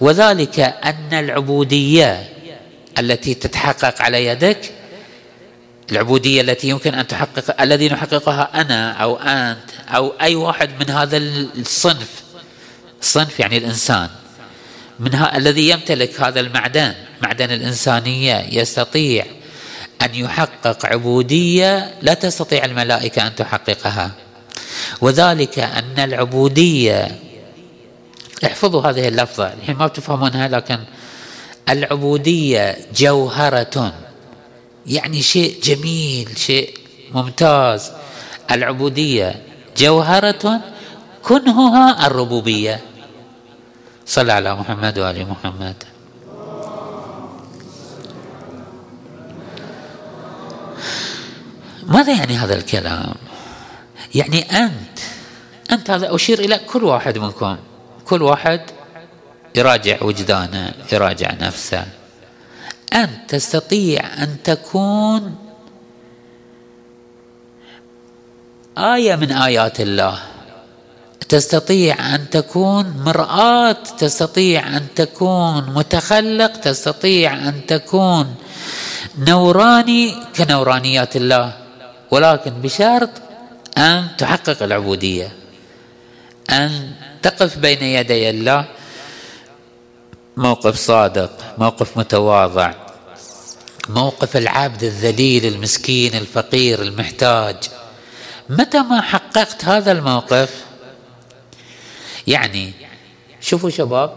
وذلك 0.00 0.60
أن 0.60 1.12
العبودية 1.12 2.28
التي 2.98 3.34
تتحقق 3.34 4.02
على 4.02 4.26
يدك 4.26 4.72
العبودية 5.92 6.40
التي 6.40 6.68
يمكن 6.68 6.94
أن 6.94 7.06
تحقق 7.06 7.60
الذي 7.60 7.88
نحققها 7.88 8.60
أنا 8.60 8.92
أو 8.92 9.16
أنت 9.16 9.70
أو 9.88 10.12
أي 10.20 10.34
واحد 10.34 10.70
من 10.80 10.90
هذا 10.90 11.16
الصنف 11.16 12.08
الصنف 13.00 13.40
يعني 13.40 13.58
الإنسان 13.58 14.08
من 15.00 15.14
ها 15.14 15.36
الذي 15.36 15.68
يمتلك 15.68 16.20
هذا 16.20 16.40
المعدن 16.40 16.94
معدن 17.22 17.50
الإنسانية 17.50 18.60
يستطيع 18.60 19.26
أن 20.02 20.14
يحقق 20.14 20.86
عبودية 20.86 21.94
لا 22.02 22.14
تستطيع 22.14 22.64
الملائكة 22.64 23.26
أن 23.26 23.34
تحققها. 23.34 24.10
وذلك 25.00 25.58
أن 25.58 25.98
العبودية 25.98 27.18
احفظوا 28.44 28.82
هذه 28.82 29.08
اللفظة 29.08 29.52
الحين 29.52 29.76
ما 29.76 29.86
بتفهمونها 29.86 30.48
لكن 30.48 30.78
العبودية 31.68 32.76
جوهرة 32.96 33.92
يعني 34.86 35.22
شيء 35.22 35.60
جميل 35.62 36.38
شيء 36.38 36.78
ممتاز. 37.14 37.92
العبودية 38.50 39.42
جوهرة 39.76 40.60
كنهها 41.22 42.06
الربوبية. 42.06 42.80
صلى 44.06 44.32
على 44.32 44.54
محمد 44.54 44.98
وآل 44.98 45.26
محمد. 45.28 45.84
ماذا 51.86 52.12
يعني 52.12 52.36
هذا 52.36 52.54
الكلام؟ 52.54 53.27
يعني 54.14 54.42
أنت 54.42 54.98
أنت 55.72 55.90
هذا 55.90 56.14
أشير 56.14 56.38
إلى 56.38 56.58
كل 56.58 56.84
واحد 56.84 57.18
منكم. 57.18 57.56
كل 58.04 58.22
واحد 58.22 58.60
يراجع 59.56 60.02
وجدانه 60.02 60.72
يراجع 60.92 61.34
نفسه. 61.40 61.84
أنت 62.92 63.30
تستطيع 63.30 64.22
أن 64.22 64.36
تكون 64.44 65.36
آية 68.78 69.16
من 69.16 69.32
آيات 69.32 69.80
الله. 69.80 70.18
تستطيع 71.28 72.14
أن 72.14 72.30
تكون 72.30 73.02
مرآة 73.06 73.76
تستطيع 73.98 74.76
أن 74.76 74.86
تكون 74.96 75.74
متخلق 75.74 76.52
تستطيع 76.56 77.48
أن 77.48 77.66
تكون 77.66 78.34
نوراني 79.18 80.14
كنورانيات 80.36 81.16
الله. 81.16 81.54
ولكن 82.10 82.50
بشرط 82.50 83.10
أن 83.78 84.08
تحقق 84.18 84.62
العبودية. 84.62 85.32
أن 86.50 86.92
تقف 87.22 87.58
بين 87.58 87.82
يدي 87.82 88.30
الله. 88.30 88.64
موقف 90.36 90.76
صادق 90.76 91.30
موقف 91.58 91.98
متواضع. 91.98 92.74
موقف 93.88 94.36
العبد 94.36 94.82
الذليل 94.82 95.46
المسكين 95.46 96.14
الفقير 96.14 96.82
المحتاج. 96.82 97.56
متى 98.48 98.78
ما 98.78 99.00
حققت 99.00 99.64
هذا 99.64 99.92
الموقف؟ 99.92 100.64
يعني 102.26 102.72
شوفوا 103.40 103.70
شباب 103.70 104.12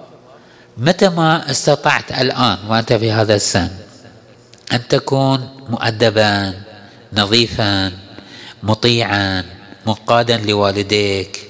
متى 0.77 1.09
ما 1.09 1.51
استطعت 1.51 2.11
الآن 2.11 2.57
وأنت 2.67 2.93
في 2.93 3.11
هذا 3.11 3.35
السن 3.35 3.69
أن 4.71 4.87
تكون 4.87 5.65
مؤدبا 5.69 6.53
نظيفا 7.13 7.91
مطيعا 8.63 9.45
منقادا 9.87 10.37
لوالديك 10.37 11.47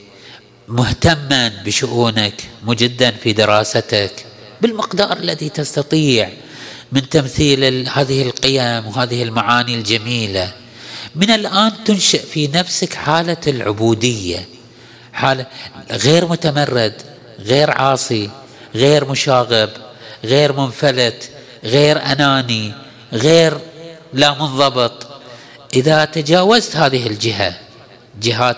مهتما 0.68 1.52
بشؤونك 1.66 2.44
مجدا 2.64 3.12
في 3.12 3.34
دراستك 3.34 4.26
بالمقدار 4.62 5.18
الذي 5.18 5.50
تستطيع 5.50 6.30
من 6.92 7.10
تمثيل 7.10 7.90
هذه 7.90 8.22
القيم 8.22 8.88
وهذه 8.88 9.24
المعاني 9.24 9.76
الجميلة. 9.76 10.54
من 11.16 11.32
الآن 11.32 11.84
تنشئ 11.86 12.26
في 12.26 12.48
نفسك 12.48 12.94
حالة 12.94 13.38
العبودية 13.48 14.48
حالة 15.14 15.46
غير 15.92 16.28
متمرد 16.28 16.94
غير 17.40 17.72
عاصي 17.72 18.30
غير 18.76 19.10
مشاغب 19.10 19.70
غير 20.24 20.54
منفلت 20.54 21.30
غير 21.64 22.06
أناني 22.06 22.74
غير 23.14 23.58
لا 24.14 24.34
منضبط. 24.34 25.11
إذا 25.74 26.06
تجاوزت 26.06 26.76
هذه 26.76 27.08
الجهة 27.08 27.54
جهات 28.22 28.58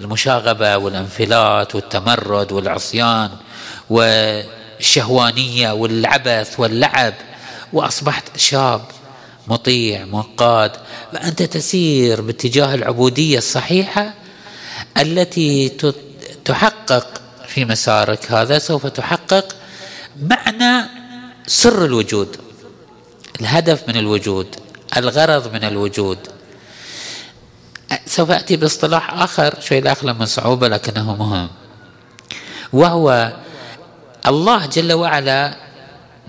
المشاغبة 0.00 0.76
والانفلات 0.76 1.74
والتمرد 1.74 2.52
والعصيان 2.52 3.30
والشهوانية 3.90 5.72
والعبث 5.72 6.60
واللعب 6.60 7.14
وأصبحت 7.72 8.36
شاب 8.36 8.82
مطيع 9.48 10.04
منقاد 10.04 10.72
فأنت 11.12 11.42
تسير 11.42 12.20
باتجاه 12.20 12.74
العبودية 12.74 13.38
الصحيحة 13.38 14.14
التي 14.96 15.68
تحقق 16.44 17.20
في 17.48 17.64
مسارك 17.64 18.32
هذا 18.32 18.58
سوف 18.58 18.86
تحقق 18.86 19.56
معنى 20.22 20.88
سر 21.46 21.84
الوجود 21.84 22.36
الهدف 23.40 23.88
من 23.88 23.96
الوجود 23.96 24.56
الغرض 24.96 25.52
من 25.52 25.64
الوجود. 25.64 26.18
سوف 28.06 28.30
أتي 28.30 28.56
باصطلاح 28.56 29.22
آخر 29.22 29.60
شوي 29.60 29.78
الأخلى 29.78 30.12
من 30.12 30.26
صعوبة 30.26 30.68
لكنه 30.68 31.16
مهم. 31.16 31.48
وهو 32.72 33.32
الله 34.26 34.66
جل 34.66 34.92
وعلا 34.92 35.56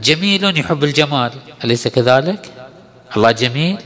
جميل 0.03 0.59
يحب 0.59 0.83
الجمال. 0.83 1.31
أليس 1.63 1.87
كذلك؟ 1.87 2.51
الله 3.17 3.31
جميل. 3.31 3.77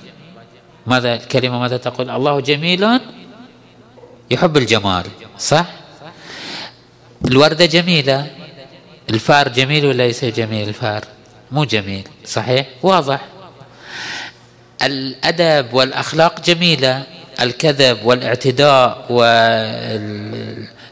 ماذا 0.88 1.14
الكلمة؟ 1.14 1.60
ماذا 1.60 1.78
تقول؟ 1.78 2.10
الله 2.10 2.40
جميل 2.40 3.00
يحب 4.32 4.58
الجمال. 4.58 5.06
صح؟ 5.40 5.66
الوردة 7.26 7.66
جميلة. 7.66 8.28
الفار 9.10 9.48
جميل 9.48 9.86
ولا 9.86 10.04
ليس 10.04 10.26
جميل؟ 10.26 10.70
الفار 10.70 11.06
مو 11.52 11.64
جميل. 11.64 12.08
صحيح؟ 12.26 12.68
واضح. 12.84 13.22
الأدب 14.84 15.74
والأخلاق 15.74 16.42
جميلة. 16.42 17.04
الكذب 17.42 18.06
والاعتداء 18.06 19.06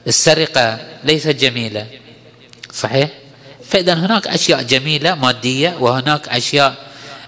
والسرقة 0.05 0.77
ليست 1.03 1.27
جميلة. 1.27 1.87
صحيح؟ 2.73 3.09
فإذا 3.63 3.93
هناك 3.93 4.27
أشياء 4.27 4.61
جميلة 4.63 5.15
مادية 5.15 5.75
وهناك 5.79 6.29
أشياء 6.29 6.75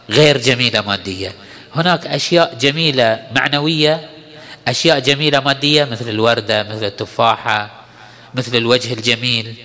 غير 0.09 0.37
جميلة 0.37 0.81
مادية. 0.81 1.31
هناك 1.75 2.07
أشياء 2.07 2.57
جميلة 2.61 3.19
معنوية 3.35 4.09
أشياء 4.67 4.99
جميلة 4.99 5.39
مادية 5.39 5.83
مثل 5.83 6.09
الوردة 6.09 6.63
مثل 6.63 6.83
التفاحة 6.85 7.71
مثل 8.35 8.55
الوجه 8.55 8.93
الجميل. 8.93 9.55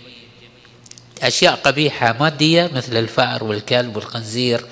أشياء 1.23 1.55
قبيحة 1.55 2.17
مادية 2.21 2.71
مثل 2.75 2.97
الفأر 2.97 3.45
والكلب 3.45 3.97
والخنزير 3.97 4.65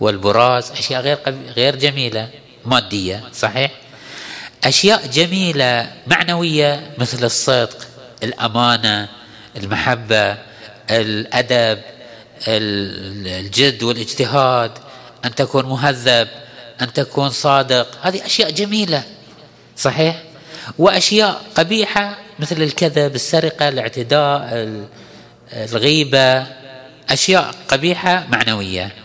والبراز 0.00 0.70
أشياء 0.70 1.00
غير 1.00 1.18
غير 1.56 1.76
جميلة 1.76 2.28
مادية. 2.66 3.22
صحيح؟ 3.32 3.70
أشياء 4.64 5.06
جميلة 5.06 5.92
معنوية 6.06 6.90
مثل 6.98 7.24
الصدق 7.24 7.86
الأمانة 8.22 9.08
المحبة 9.56 10.36
الأدب 10.90 11.80
الجد 12.48 13.82
والاجتهاد 13.82 14.70
أن 15.24 15.34
تكون 15.34 15.64
مهذب 15.64 16.28
أن 16.82 16.92
تكون 16.92 17.30
صادق. 17.30 17.88
هذه 18.02 18.26
أشياء 18.26 18.50
جميلة 18.50 19.02
صحيح؟ 19.76 20.22
وأشياء 20.78 21.42
قبيحة 21.54 22.16
مثل 22.38 22.62
الكذب 22.62 23.14
السرقة 23.14 23.68
الاعتداء 23.68 24.68
الغيبة. 25.52 26.46
أشياء 27.10 27.54
قبيحة 27.68 28.26
معنوية. 28.28 29.03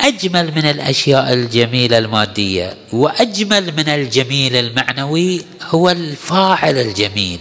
أجمل 0.00 0.52
من 0.56 0.64
الأشياء 0.64 1.32
الجميلة 1.32 1.98
المادية 1.98 2.76
وأجمل 2.92 3.72
من 3.76 3.88
الجميل 3.88 4.56
المعنوي 4.56 5.42
هو 5.62 5.90
الفاعل 5.90 6.78
الجميل 6.78 7.40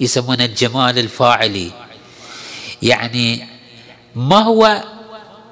يسمون 0.00 0.40
الجمال 0.40 0.98
الفاعلي. 0.98 1.70
يعني 2.82 3.46
ما 4.14 4.38
هو 4.38 4.84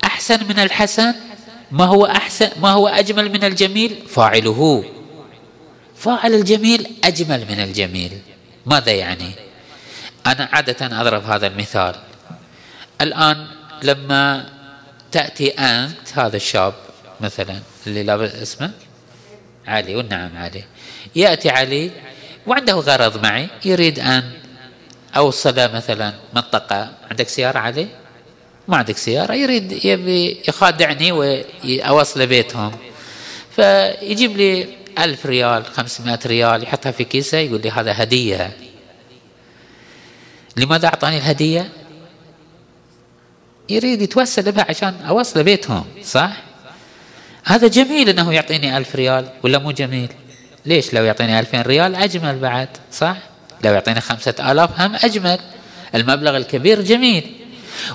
أحسن 0.05 0.49
من 0.49 0.59
الحسن؟ 0.59 1.15
ما 1.71 1.85
هو 1.85 2.07
أحسن 2.07 2.51
ما 2.61 2.71
هو 2.71 2.89
أجمل 2.89 3.33
من 3.33 3.45
الجميل؟ 3.45 3.97
فاعله. 4.09 4.85
فاعل 5.97 6.35
الجميل 6.35 6.87
أجمل 7.05 7.41
من 7.51 7.61
الجميل. 7.61 8.13
ماذا 8.67 8.93
يعني؟ 8.93 9.31
أنا 10.27 10.49
عادة 10.53 11.01
أضرب 11.01 11.25
هذا 11.25 11.47
المثال. 11.47 11.95
الآن 13.01 13.47
لما 13.83 14.47
تأتي 15.13 15.49
أنت 15.49 16.19
هذا 16.19 16.37
الشاب 16.37 16.75
مثلا 17.21 17.59
اللي 17.87 18.03
لابس 18.03 18.35
اسمه؟ 18.35 18.71
علي 19.67 19.95
والنعم 19.95 20.37
علي. 20.37 20.65
يأتي 21.17 21.51
علي 21.51 21.91
وعنده 22.47 22.73
غرض 22.73 23.23
معي 23.23 23.49
يريد 23.65 23.99
أن 23.99 24.31
أوصل 25.17 25.55
مثلا 25.55 26.15
منطقة. 26.35 26.93
عندك 27.11 27.29
سيارة 27.29 27.59
علي؟ 27.59 27.87
ما 28.69 28.77
عندك 28.77 28.97
سيارة 28.97 29.35
يريد 29.35 29.85
يبي 29.85 30.41
يخادعني 30.49 31.13
وأوصل 31.13 32.27
بيتهم. 32.27 32.73
فيجيب 33.57 34.37
لي 34.37 34.69
ألف 34.99 35.27
ريال 35.27 35.67
خمسمائة 35.67 36.21
ريال 36.27 36.63
يحطها 36.63 36.93
في 36.93 37.05
كيسة 37.05 37.39
يقول 37.39 37.61
لي 37.63 37.71
هذا 37.71 38.03
هدية. 38.03 38.57
لماذا 40.57 40.87
أعطاني 40.87 41.17
الهدية؟ 41.17 41.69
يريد 43.73 44.03
يتوسل 44.03 44.53
بها 44.53 44.67
عشان 44.69 44.95
أوصل 45.09 45.43
بيتهم 45.43 45.85
صح؟ 46.05 46.33
هذا 47.45 47.69
جميل 47.69 48.09
أنه 48.09 48.33
يعطيني 48.33 48.77
ألف 48.77 48.97
ريال 48.97 49.29
ولا 49.43 49.59
مو 49.59 49.71
جميل؟ 49.71 50.09
ليش 50.67 50.95
لو 50.95 51.05
يعطيني 51.05 51.41
ألفين 51.41 51.61
ريال 51.61 51.95
أجمل 51.95 52.39
بعد 52.39 52.69
صح؟ 52.93 53.17
لو 53.65 53.73
يعطيني 53.73 54.01
خمسة 54.01 54.35
آلاف 54.41 54.81
هم 54.81 54.95
أجمل. 54.95 55.39
المبلغ 55.95 56.37
الكبير 56.37 56.83
جميل. 56.83 57.37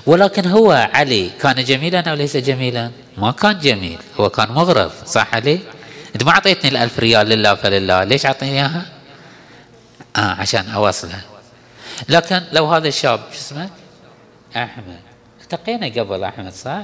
ولكن 0.06 0.46
هو 0.46 0.88
علي 0.94 1.30
كان 1.40 1.64
جميلا 1.64 2.00
أو 2.00 2.14
ليس 2.14 2.36
جميلا؟ 2.36 2.90
ما 3.18 3.30
كان 3.30 3.58
جميل 3.58 3.98
هو 4.20 4.30
كان 4.30 4.48
مغرض 4.48 4.90
صح 5.06 5.34
علي؟ 5.34 5.58
أنت 6.14 6.24
ما 6.24 6.30
أعطيتني 6.30 6.70
الألف 6.70 6.98
ريال 6.98 7.28
لله 7.28 7.54
فلله 7.54 8.04
ليش 8.04 8.26
أعطيني 8.26 8.52
إياها؟ 8.52 8.86
آه 10.16 10.20
عشان 10.20 10.68
أوصلها 10.68 11.20
لكن 12.08 12.42
لو 12.52 12.66
هذا 12.66 12.88
الشاب 12.88 13.20
شو 13.32 13.38
اسمه؟ 13.38 13.70
أحمد. 14.56 15.07
التقينا 15.52 16.02
قبل 16.02 16.24
أحمد 16.24 16.52
صح؟ 16.52 16.82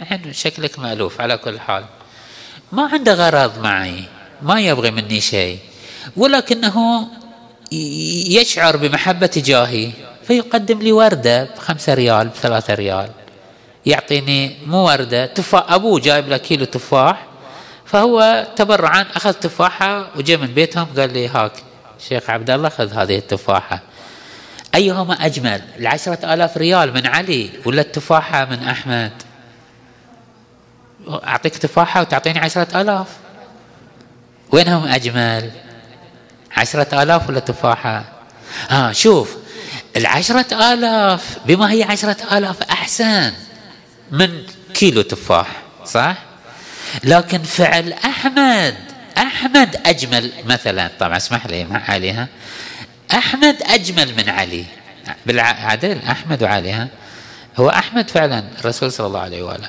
الحين 0.00 0.32
شكلك 0.32 0.78
مألوف 0.78 1.20
على 1.20 1.36
كل 1.36 1.60
حال. 1.60 1.84
ما 2.72 2.88
عنده 2.92 3.14
غرض 3.14 3.58
معي 3.58 4.04
ما 4.42 4.60
يبغي 4.60 4.90
مني 4.90 5.20
شيء 5.20 5.58
ولكنه 6.16 7.08
يشعر 8.28 8.76
بمحبة 8.76 9.26
تجاهي 9.26 9.90
فيقدم 10.26 10.78
لي 10.78 10.92
وردة 10.92 11.44
بخمسة 11.44 11.94
ريال 11.94 12.28
بثلاثة 12.28 12.74
ريال. 12.74 13.10
يعطيني 13.86 14.56
مو 14.66 14.86
وردة 14.86 15.26
تفاح 15.26 15.72
أبوه 15.72 16.00
جايب 16.00 16.28
له 16.28 16.36
كيلو 16.36 16.64
تفاح 16.64 17.26
فهو 17.84 18.46
تبرعا 18.56 19.06
أخذ 19.14 19.32
تفاحة 19.32 20.06
وجاء 20.16 20.38
من 20.38 20.46
بيتهم 20.46 20.86
قال 20.96 21.12
لي 21.12 21.28
هاك 21.28 21.52
شيخ 22.08 22.30
عبد 22.30 22.50
الله 22.50 22.68
خذ 22.68 22.92
هذه 22.92 23.18
التفاحة. 23.18 23.82
أيهما 24.76 25.26
أجمل؟ 25.26 25.62
العشرة 25.78 26.34
آلاف 26.34 26.56
ريال 26.56 26.94
من 26.94 27.06
علي 27.06 27.50
ولا 27.64 27.80
التفاحة 27.80 28.44
من 28.44 28.62
أحمد؟ 28.62 29.12
أعطيك 31.08 31.56
تفاحة 31.56 32.00
وتعطيني 32.00 32.38
عشرة 32.38 32.80
آلاف. 32.80 33.06
وينهم 34.50 34.84
أجمل؟ 34.88 35.50
عشرة 36.56 37.02
آلاف 37.02 37.28
ولا 37.28 37.40
تفاحة 37.40 38.04
ها 38.68 38.92
شوف 38.92 39.36
العشرة 39.96 40.72
آلاف 40.72 41.38
بما 41.46 41.72
هي 41.72 41.82
عشرة 41.82 42.38
آلاف 42.38 42.62
أحسن 42.62 43.32
من 44.10 44.42
كيلو 44.74 45.02
تفاح 45.02 45.48
صح؟ 45.84 46.16
لكن 47.04 47.42
فعل 47.42 47.92
أحمد 47.92 48.76
أحمد 49.18 49.80
أجمل 49.86 50.32
مثلا. 50.44 50.90
طبعا 51.00 51.16
اسمح 51.16 51.46
لي 51.46 51.64
مع 51.64 51.82
عليها 51.90 52.28
أحمد 53.14 53.62
أجمل 53.62 54.14
من 54.16 54.28
علي. 54.28 54.64
بالعدل 55.26 55.98
أحمد 56.10 56.42
وعلي 56.42 56.72
ها؟ 56.72 56.88
هو 57.56 57.68
أحمد 57.68 58.10
فعلا 58.10 58.44
الرسول 58.60 58.92
صلى 58.92 59.06
الله 59.06 59.20
عليه 59.20 59.42
وآله. 59.42 59.68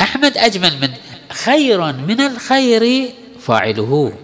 أحمد 0.00 0.38
أجمل 0.38 0.80
من 0.80 0.90
خير 1.32 1.92
من 1.92 2.20
الخير 2.20 3.14
فاعله. 3.40 4.18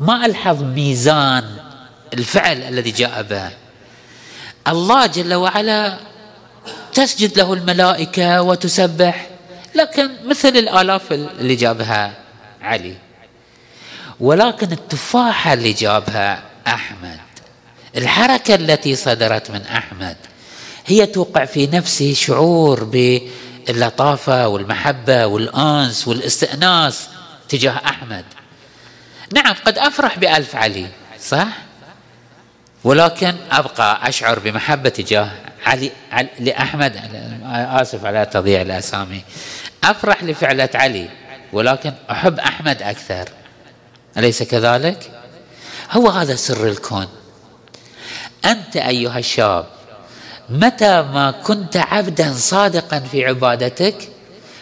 ما 0.00 0.26
ألحظ 0.26 0.62
ميزان 0.62 1.56
الفعل 2.14 2.62
الذي 2.62 2.90
جاء 2.90 3.22
به. 3.22 3.50
الله 4.68 5.06
جل 5.06 5.34
وعلا 5.34 5.98
تسجد 6.92 7.38
له 7.38 7.52
الملائكة 7.52 8.42
وتسبح 8.42 9.28
لكن 9.74 10.10
مثل 10.24 10.48
الآلاف 10.48 11.12
اللي 11.12 11.56
جابها 11.56 12.12
علي. 12.62 12.94
ولكن 14.20 14.72
التفاحة 14.72 15.52
اللي 15.52 15.72
جابها 15.72 16.42
أحمد. 16.66 17.18
الحركة 17.96 18.54
التي 18.54 18.96
صدرت 18.96 19.50
من 19.50 19.62
أحمد 19.62 20.16
هي 20.86 21.06
توقع 21.06 21.44
في 21.44 21.66
نفسه 21.66 22.14
شعور 22.14 22.84
باللطافة 22.84 24.48
والمحبة 24.48 25.26
والأنس 25.26 26.08
والاستئناس 26.08 27.08
تجاه 27.48 27.80
أحمد. 27.86 28.24
نعم 29.34 29.54
قد 29.64 29.78
أفرح 29.78 30.18
بألف 30.18 30.56
علي 30.56 30.86
صح؟ 31.20 31.48
ولكن 32.84 33.34
أبقى 33.50 34.08
أشعر 34.08 34.38
بمحبة 34.38 34.88
تجاه 34.88 35.30
علي, 35.66 35.92
علي 36.12 36.28
لأحمد 36.38 37.00
آسف 37.44 38.04
على 38.04 38.26
تضييع 38.26 38.62
الأسامي. 38.62 39.24
أفرح 39.84 40.24
لفعلة 40.24 40.68
علي 40.74 41.08
ولكن 41.52 41.92
أحب 42.10 42.38
أحمد 42.38 42.82
أكثر. 42.82 43.28
أليس 44.16 44.42
كذلك؟ 44.42 45.10
هو 45.90 46.08
هذا 46.08 46.34
سر 46.34 46.68
الكون. 46.68 47.08
أنت 48.44 48.76
أيها 48.76 49.18
الشاب 49.18 49.66
متى 50.48 51.02
ما 51.02 51.30
كنت 51.30 51.76
عبدا 51.76 52.32
صادقا 52.32 52.98
في 53.00 53.24
عبادتك 53.26 54.08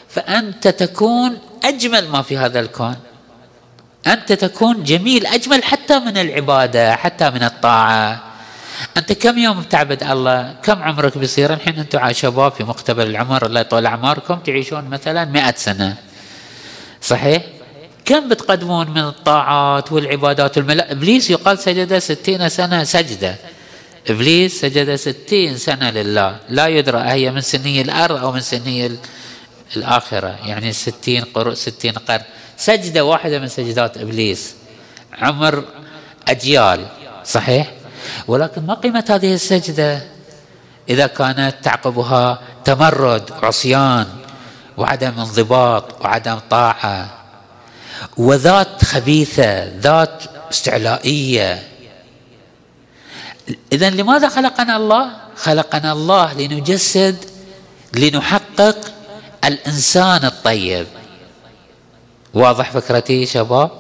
فأنت 0.09 0.69
تكون 0.69 1.39
أجمل 1.65 2.09
ما 2.09 2.23
في 2.23 2.39
هذا 2.39 2.61
الكون. 2.61 2.97
أنت 4.07 4.33
تكون 4.33 4.83
جميل 4.83 5.27
أجمل 5.27 5.65
حتى 5.65 5.99
من 5.99 6.19
العبادة 6.19 6.97
حتى 6.97 7.31
من 7.31 7.43
الطاعة. 7.43 8.23
أنت 8.97 9.13
كم 9.13 9.39
يوم 9.39 9.63
تعبد 9.63 10.03
الله؟ 10.03 10.55
كم 10.63 10.83
عمرك 10.83 11.19
بيصير؟ 11.19 11.53
الحين 11.53 11.79
أنتم 11.79 12.13
شباب 12.13 12.53
في 12.53 12.65
مقتبل 12.65 13.07
العمر 13.07 13.47
الله 13.47 13.61
يطول 13.61 13.87
أعماركم 13.87 14.39
تعيشون 14.39 14.85
مثلا 14.85 15.25
مئة 15.25 15.55
سنة. 15.57 15.97
صحيح؟ 17.03 17.43
كم 18.05 18.29
بتقدمون 18.29 18.91
من 18.91 18.99
الطاعات 18.99 19.93
والعبادات 19.93 20.59
والملا 20.59 20.93
إبليس 20.93 21.31
يقال 21.31 21.59
سجد 21.59 21.99
ستين 21.99 22.49
سنة 22.49 22.85
سجدة. 22.85 23.37
إبليس 24.11 24.61
سجد 24.61 24.95
ستين 24.95 25.57
سنة 25.57 25.91
لله. 25.91 26.37
لا 26.49 26.67
يدرى 26.67 26.99
هي 26.99 27.31
من 27.31 27.41
سني 27.41 27.81
الأرض 27.81 28.17
أو 28.17 28.33
من 28.33 28.41
سني 28.41 28.99
الآخرة. 29.77 30.39
يعني 30.45 30.73
ستين 30.73 31.25
قر 31.25 31.55
ستين 31.55 31.93
قرن. 31.93 32.23
سجدة 32.57 33.05
واحدة 33.05 33.39
من 33.39 33.49
سجدات 33.49 33.99
إبليس. 33.99 34.55
عمر 35.13 35.65
أجيال. 36.29 36.87
صحيح؟ 37.25 37.73
ولكن 38.29 38.67
ما 38.67 38.75
قيمة 38.75 39.05
هذه 39.09 39.35
السجدة؟ 39.35 40.03
إذا 40.89 41.07
كانت 41.07 41.55
تعقبها 41.63 42.43
تمرد 42.65 43.31
عصيان 43.43 44.07
وعدم 44.77 45.21
انضباط 45.21 46.05
وعدم 46.05 46.39
طاعة 46.51 47.09
وذات 48.17 48.85
خبيثة 48.85 49.65
ذات 49.79 50.23
استعلائية 50.51 51.63
إذا 53.73 53.91
لماذا 53.91 54.29
خلقنا 54.29 54.77
الله؟ 54.77 55.11
خلقنا 55.37 55.93
الله 55.93 56.35
لنجسد 56.35 57.17
لنحقق 57.95 58.77
الإنسان 59.45 60.25
الطيب. 60.25 60.87
واضح 62.35 62.71
فكرتي 62.71 63.27
شباب؟ 63.27 63.71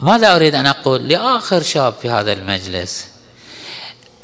ماذا 0.00 0.36
أريد 0.36 0.54
أن 0.54 0.66
أقول؟ 0.66 1.08
لآخر 1.08 1.62
شاب 1.62 1.94
في 2.02 2.10
هذا 2.10 2.32
المجلس. 2.32 3.06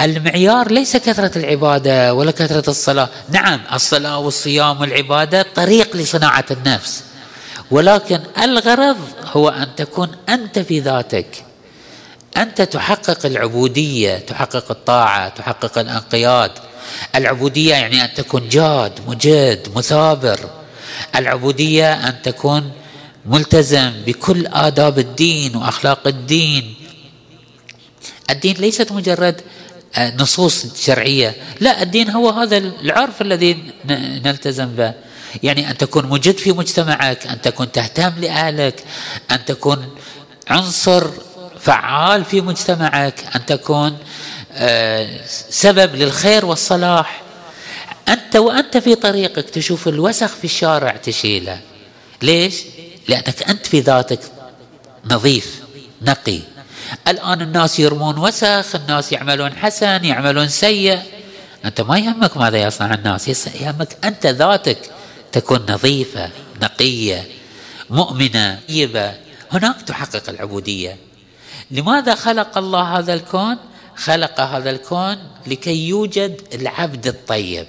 المعيار 0.01 0.73
ليس 0.73 0.97
كثرة 0.97 1.39
العبادة 1.39 2.15
ولا 2.15 2.31
كثرة 2.31 2.71
الصلاة. 2.71 3.09
نعم 3.31 3.61
الصلاة 3.73 4.19
والصيام 4.19 4.81
والعبادة 4.81 5.47
طريق 5.55 5.97
لصناعة 5.97 6.45
النفس. 6.51 7.05
ولكن 7.71 8.21
الغرض 8.43 8.99
هو 9.33 9.49
أن 9.49 9.75
تكون 9.77 10.09
أنت 10.29 10.59
في 10.59 10.81
ذاتك. 10.81 11.45
أنت 12.37 12.63
تحقق 12.63 13.27
العبودية 13.27 14.19
تحقق 14.19 14.71
الطاعة 14.71 15.29
تحقق 15.29 15.79
الانقياد. 15.79 16.51
العبودية 17.15 17.75
يعني 17.75 18.05
أن 18.05 18.15
تكون 18.15 18.49
جاد 18.49 18.93
مجد 19.09 19.69
مثابر. 19.77 20.51
العبودية 21.17 22.09
أن 22.09 22.23
تكون 22.23 22.73
ملتزم 23.27 23.93
بكل 24.07 24.47
آداب 24.47 24.99
الدين 24.99 25.57
وأخلاق 25.57 26.07
الدين. 26.07 26.75
الدين 28.31 28.57
ليست 28.57 28.93
مجرد 28.93 29.41
آه، 29.97 30.17
نصوص 30.17 30.85
شرعية. 30.85 31.35
لا 31.61 31.83
الدين 31.83 32.11
هو 32.11 32.31
هذا 32.31 32.57
العرف 32.59 33.23
الذي 33.23 33.73
نلتزم 34.25 34.67
به. 34.67 34.95
يعني 35.43 35.71
أن 35.71 35.77
تكون 35.77 36.07
مجد 36.07 36.37
في 36.37 36.53
مجتمعك 36.53 37.27
أن 37.27 37.41
تكون 37.41 37.73
تهتم 37.73 38.13
لأهلك 38.21 38.85
أن 39.31 39.45
تكون 39.45 39.89
عنصر 40.49 41.11
فعال 41.65 42.25
في 42.25 42.41
مجتمعك 42.41 43.25
أن 43.37 43.47
تكون 43.47 43.99
آه، 44.53 45.21
سبب 45.51 45.95
للخير 45.95 46.47
والصلاح. 46.47 47.23
أنت 48.09 48.37
وأنت 48.37 48.77
في 48.77 48.95
طريقك 48.95 49.51
تشوف 49.51 49.89
الوسخ 49.89 50.27
في 50.27 50.45
الشارع 50.45 50.97
تشيله. 50.97 51.61
ليش؟ 52.23 52.63
لأنك 53.09 53.43
أنت 53.43 53.67
في 53.67 53.81
ذاتك 53.81 54.21
نظيف 55.05 55.63
نقي. 56.03 56.41
الآن 57.09 57.41
الناس 57.41 57.81
يرمون 57.81 58.19
وسخ 58.19 58.75
الناس 58.75 59.13
يعملون 59.13 59.57
حسن 59.57 60.05
يعملون 60.05 60.49
سيء. 60.49 60.99
أنت 61.65 61.81
ما 61.81 61.99
يهمك 61.99 62.37
ماذا 62.37 62.59
يصنع 62.59 62.95
الناس 62.95 63.47
يهمك 63.61 63.97
أنت 64.05 64.27
ذاتك 64.27 64.79
تكون 65.33 65.67
نظيفة 65.69 66.31
نقية 66.63 67.29
مؤمنة 67.91 68.61
طيبة. 68.69 69.15
هناك 69.53 69.83
تحقق 69.83 70.29
العبودية. 70.29 70.97
لماذا 71.71 72.15
خلق 72.15 72.59
الله 72.59 72.99
هذا 72.99 73.15
الكون؟ 73.15 73.57
خلق 73.97 74.41
هذا 74.41 74.71
الكون 74.71 75.17
لكي 75.47 75.89
يوجد 75.89 76.41
العبد 76.55 77.07
الطيب. 77.07 77.67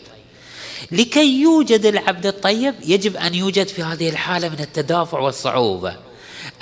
لكي 0.92 1.42
يوجد 1.42 1.86
العبد 1.86 2.26
الطيب 2.26 2.76
يجب 2.86 3.18
أن 3.18 3.36
يوجد 3.36 3.68
في 3.68 3.84
هذه 3.84 4.10
الحالة 4.10 4.50
من 4.50 4.60
التدافع 4.60 5.20
والصعوبة. 5.20 5.96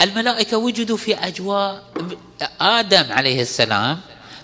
الملائكة 0.02 0.58
وجدوا 0.58 0.98
في 0.98 1.16
أجواء 1.16 1.84
آدم 2.62 3.12
عليه 3.12 3.42
السلام 3.42 4.00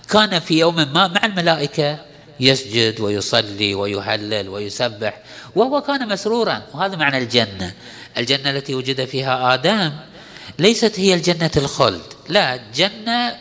كان 0.10 0.40
في 0.40 0.60
يوم 0.60 0.76
ما 0.76 1.08
مع 1.08 1.26
الملائكة 1.26 2.00
يسجد 2.40 3.00
ويصلي 3.00 3.76
ويهلل 3.76 4.50
ويسبح 4.50 5.18
وهو 5.56 5.82
كان 5.82 6.10
مسرورا 6.10 6.62
وهذا 6.74 6.96
معنى 6.96 7.18
الجنة. 7.18 7.74
الجنة 8.18 8.50
التي 8.50 8.76
وجد 8.76 9.06
فيها 9.06 9.54
آدم 9.54 9.92
ليست 10.60 11.00
هي 11.00 11.14
الجنة 11.14 11.52
الخلد. 11.58 12.19
لا 12.30 12.60
جنة 12.74 13.36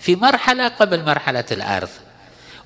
في 0.00 0.16
مرحلة 0.16 0.68
قبل 0.68 1.04
مرحلة 1.04 1.44
الأرض 1.50 1.88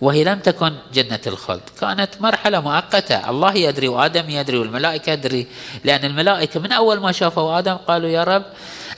وهي 0.01 0.25
لم 0.25 0.39
تكن 0.39 0.75
جنة 0.95 1.21
الخلد. 1.27 1.61
كانت 1.81 2.11
مرحلة 2.21 2.61
مؤقتة. 2.61 3.31
الله 3.31 3.55
يدري 3.55 3.89
وآدم 3.89 4.31
يدري 4.31 4.59
والملائكة 4.59 5.13
يدري 5.13 5.47
لأن 5.85 6.05
الملائكة 6.05 6.61
من 6.61 6.73
أول 6.73 7.01
ما 7.01 7.13
شافوا 7.13 7.59
آدم 7.59 7.75
قالوا 7.75 8.09
يا 8.09 8.25
رب 8.25 8.45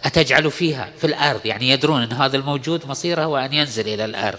أتجعل 0.04 0.50
فيها 0.50 0.88
في 0.98 1.06
الأرض. 1.06 1.46
يعني 1.46 1.70
يدرون 1.70 2.02
أن 2.02 2.12
هذا 2.12 2.36
الموجود 2.36 2.86
مصيره 2.86 3.24
هو 3.24 3.36
أن 3.36 3.52
ينزل 3.52 3.88
إلى 3.88 4.04
الأرض. 4.04 4.38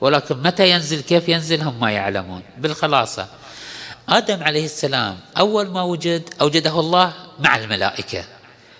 ولكن 0.00 0.36
متى 0.36 0.70
ينزل؟ 0.70 1.00
كيف 1.00 1.28
ينزل؟ 1.28 1.62
هم 1.62 1.80
ما 1.80 1.90
يعلمون. 1.90 2.42
بالخلاصة 2.58 3.26
آدم 4.08 4.42
عليه 4.42 4.64
السلام 4.64 5.18
أول 5.38 5.68
ما 5.68 5.82
وجد 5.82 6.22
أوجده 6.40 6.80
الله 6.80 7.12
مع 7.38 7.56
الملائكة. 7.56 8.24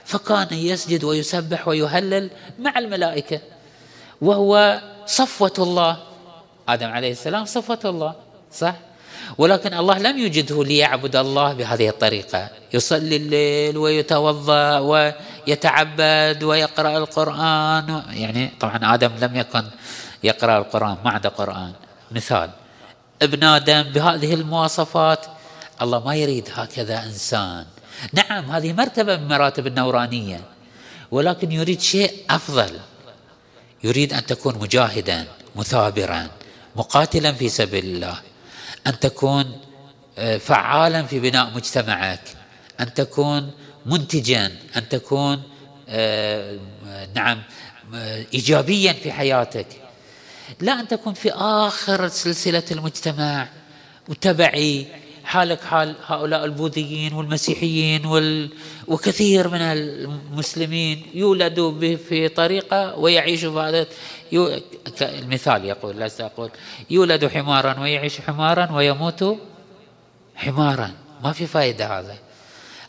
فكان 0.05 0.49
يسجد 0.51 1.05
ويسبح 1.05 1.69
ويهلل 1.69 2.31
مع 2.59 2.79
الملائكة. 2.79 3.41
وهو 4.21 4.81
صفوة 5.07 5.53
الله. 5.59 5.97
آدم 6.69 6.89
عليه 6.89 7.13
السلام 7.13 7.45
صفة 7.45 7.79
الله 7.85 8.15
صح؟ 8.53 8.75
ولكن 9.39 9.75
الله 9.75 9.99
لم 9.99 10.19
يجده 10.19 10.65
ليعبد 10.65 11.17
الله 11.17 11.53
بهذه 11.53 11.89
الطريقة. 11.89 12.49
يصلي 12.75 13.17
الليل 13.17 13.77
ويتوضأ 13.77 14.79
ويتعبد 14.79 16.43
ويقرأ 16.43 16.99
القرآن. 16.99 18.03
يعني 18.11 18.51
طبعا 18.61 18.95
آدم 18.95 19.11
لم 19.21 19.37
يكن 19.37 19.65
يقرأ 20.25 20.59
القرآن 20.59 20.97
ما 21.05 21.11
عنده 21.11 21.29
قرآن. 21.29 21.73
مثال 22.11 22.51
ابن 23.23 23.45
آدم 23.45 23.83
بهذه 23.83 24.35
المواصفات 24.35 25.27
الله 25.83 26.05
ما 26.05 26.15
يريد 26.15 26.49
هكذا 26.55 27.03
إنسان. 27.03 27.65
نعم 28.13 28.51
هذه 28.51 28.73
مرتبة 28.73 29.17
من 29.17 29.29
مراتب 29.29 29.67
النورانية 29.67 30.41
ولكن 31.11 31.53
يريد 31.53 31.81
شيء 31.81 32.13
أفضل. 32.31 32.81
يريد 33.85 34.13
أن 34.13 34.27
تكون 34.27 34.59
مجاهدا 34.59 35.27
مثابرا 35.57 36.29
مقاتلا 36.77 37.33
في 37.33 37.49
سبيل 37.49 37.85
الله 37.85 38.21
أن 38.87 39.01
تكون 39.01 39.61
آه، 40.19 40.37
فعالا 40.39 41.03
في 41.03 41.21
بناء 41.21 41.51
مجتمعك 41.55 42.21
أن 42.81 42.95
تكون 42.95 43.51
منتجا 43.87 44.53
أن 44.77 44.89
تكون 44.89 45.43
آه، 45.89 46.59
نعم 47.15 47.43
آه، 47.95 48.27
ايجابيا 48.35 48.93
في 48.93 49.13
حياتك. 49.13 49.67
لا 50.61 50.81
أن 50.81 50.89
تكون 50.89 51.15
في 51.15 51.33
آخر 51.33 52.09
سلسلة 52.09 52.63
المجتمع 52.71 53.49
وتبعي 54.09 54.87
حالك 55.31 55.61
حال 55.61 55.95
هؤلاء 56.07 56.45
البوذيين 56.45 57.13
والمسيحيين 57.13 58.07
وال... 58.07 58.51
وكثير 58.89 59.49
من 59.49 59.61
المسلمين 59.61 61.07
يولدوا 61.15 61.97
في 61.97 62.29
طريقة 62.29 62.99
ويعيشوا 62.99 63.55
بعد 63.55 63.87
يو... 64.33 64.61
المثال 65.03 65.65
يقول 65.65 65.99
لا 65.99 66.11
أقول 66.21 66.51
يولد 66.91 67.27
حمارا 67.27 67.81
ويعيش 67.81 68.21
حمارا 68.21 68.73
ويموت 68.73 69.39
حمارا. 70.35 70.91
ما 71.25 71.33
في 71.33 71.47
فائدة 71.47 71.99
هذا. 71.99 72.17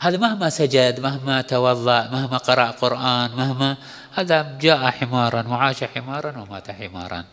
هذا 0.00 0.16
مهما 0.16 0.50
سجد 0.50 1.00
مهما 1.00 1.42
توضأ 1.42 2.08
مهما 2.12 2.36
قرأ 2.36 2.70
قرآن 2.70 3.30
مهما 3.30 3.76
هذا 4.14 4.58
جاء 4.60 4.90
حمارا 4.90 5.48
وعاش 5.48 5.84
حمارا 5.84 6.30
ومات 6.38 6.70
حمارا. 6.70 7.24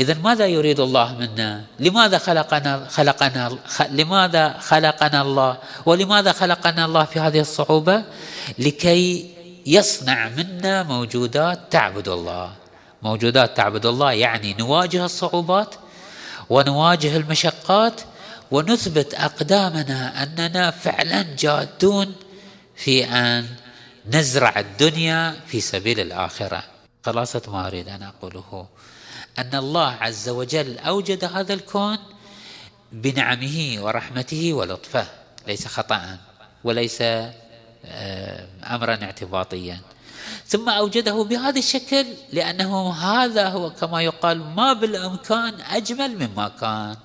إذا 0.00 0.14
ماذا 0.14 0.46
يريد 0.46 0.80
الله 0.80 1.14
منا؟ 1.14 1.64
لماذا 1.78 2.18
خلقنا 2.18 2.86
خلقنا 2.88 3.58
لماذا 3.90 4.58
خلقنا 4.58 5.22
الله؟ 5.22 5.58
ولماذا 5.86 6.32
خلقنا 6.32 6.84
الله 6.84 7.04
في 7.04 7.20
هذه 7.20 7.40
الصعوبة؟ 7.40 8.04
لكي 8.58 9.30
يصنع 9.66 10.28
منا 10.28 10.82
موجودات 10.82 11.60
تعبد 11.70 12.08
الله. 12.08 12.52
موجودات 13.02 13.56
تعبد 13.56 13.86
الله 13.86 14.12
يعني 14.12 14.56
نواجه 14.58 15.04
الصعوبات 15.04 15.74
ونواجه 16.50 17.16
المشقات 17.16 18.00
ونثبت 18.50 19.14
أقدامنا 19.14 20.22
أننا 20.22 20.70
فعلا 20.70 21.26
جادون 21.38 22.14
في 22.76 23.04
أن 23.04 23.46
نزرع 24.06 24.58
الدنيا 24.58 25.34
في 25.46 25.60
سبيل 25.60 26.00
الآخرة. 26.00 26.62
خلاصة 27.04 27.42
ما 27.48 27.66
أريد 27.66 27.88
أن 27.88 28.02
أقوله 28.02 28.66
أن 29.38 29.54
الله 29.54 29.90
عز 29.90 30.28
وجل 30.28 30.78
أوجد 30.78 31.24
هذا 31.24 31.54
الكون 31.54 31.98
بنعمه 32.92 33.76
ورحمته 33.78 34.52
ولطفه. 34.52 35.06
ليس 35.46 35.66
خطأ 35.66 36.18
وليس 36.64 37.02
آه، 37.84 38.46
أمرا 38.70 38.98
اعتباطيا. 39.02 39.80
ثم 40.46 40.68
أوجده 40.68 41.22
بهذا 41.24 41.58
الشكل 41.58 42.06
لأنه 42.32 42.92
هذا 42.92 43.48
هو 43.48 43.70
كما 43.70 44.02
يقال 44.02 44.38
ما 44.38 44.72
بالإمكان 44.72 45.60
أجمل 45.60 46.28
مما 46.28 46.48
كان. 46.60 46.96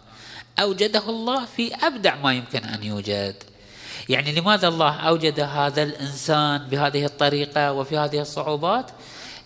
أوجده 0.59 1.09
الله 1.09 1.45
في 1.45 1.75
أبدع 1.75 2.15
ما 2.15 2.33
يمكن 2.33 2.63
أن 2.63 2.83
يوجد. 2.83 3.35
يعني 4.09 4.31
لماذا 4.31 4.67
الله 4.67 4.95
أوجد 4.95 5.39
هذا 5.39 5.83
الإنسان 5.83 6.57
بهذه 6.57 7.05
الطريقة 7.05 7.71
وفي 7.71 7.97
هذه 7.97 8.21
الصعوبات؟ 8.21 8.91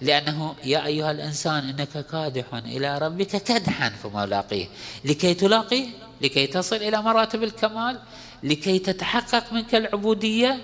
لأنه 0.02 0.56
يا 0.64 0.86
أيها 0.86 1.12
الإنسان 1.12 1.70
إنك 1.70 2.06
كادح 2.06 2.54
إلى 2.54 2.98
ربك 2.98 3.44
كدحا 3.44 3.90
فملاقيه 3.90 4.68
لكي 5.06 5.34
تلاقيه 5.34 5.88
لكي 6.22 6.48
تصل 6.48 6.76
إلى 6.76 7.02
مراتب 7.02 7.44
الكمال 7.44 8.00
لكي 8.44 8.80
تتحقق 8.80 9.54
منك 9.54 9.76
العبودية 9.76 10.62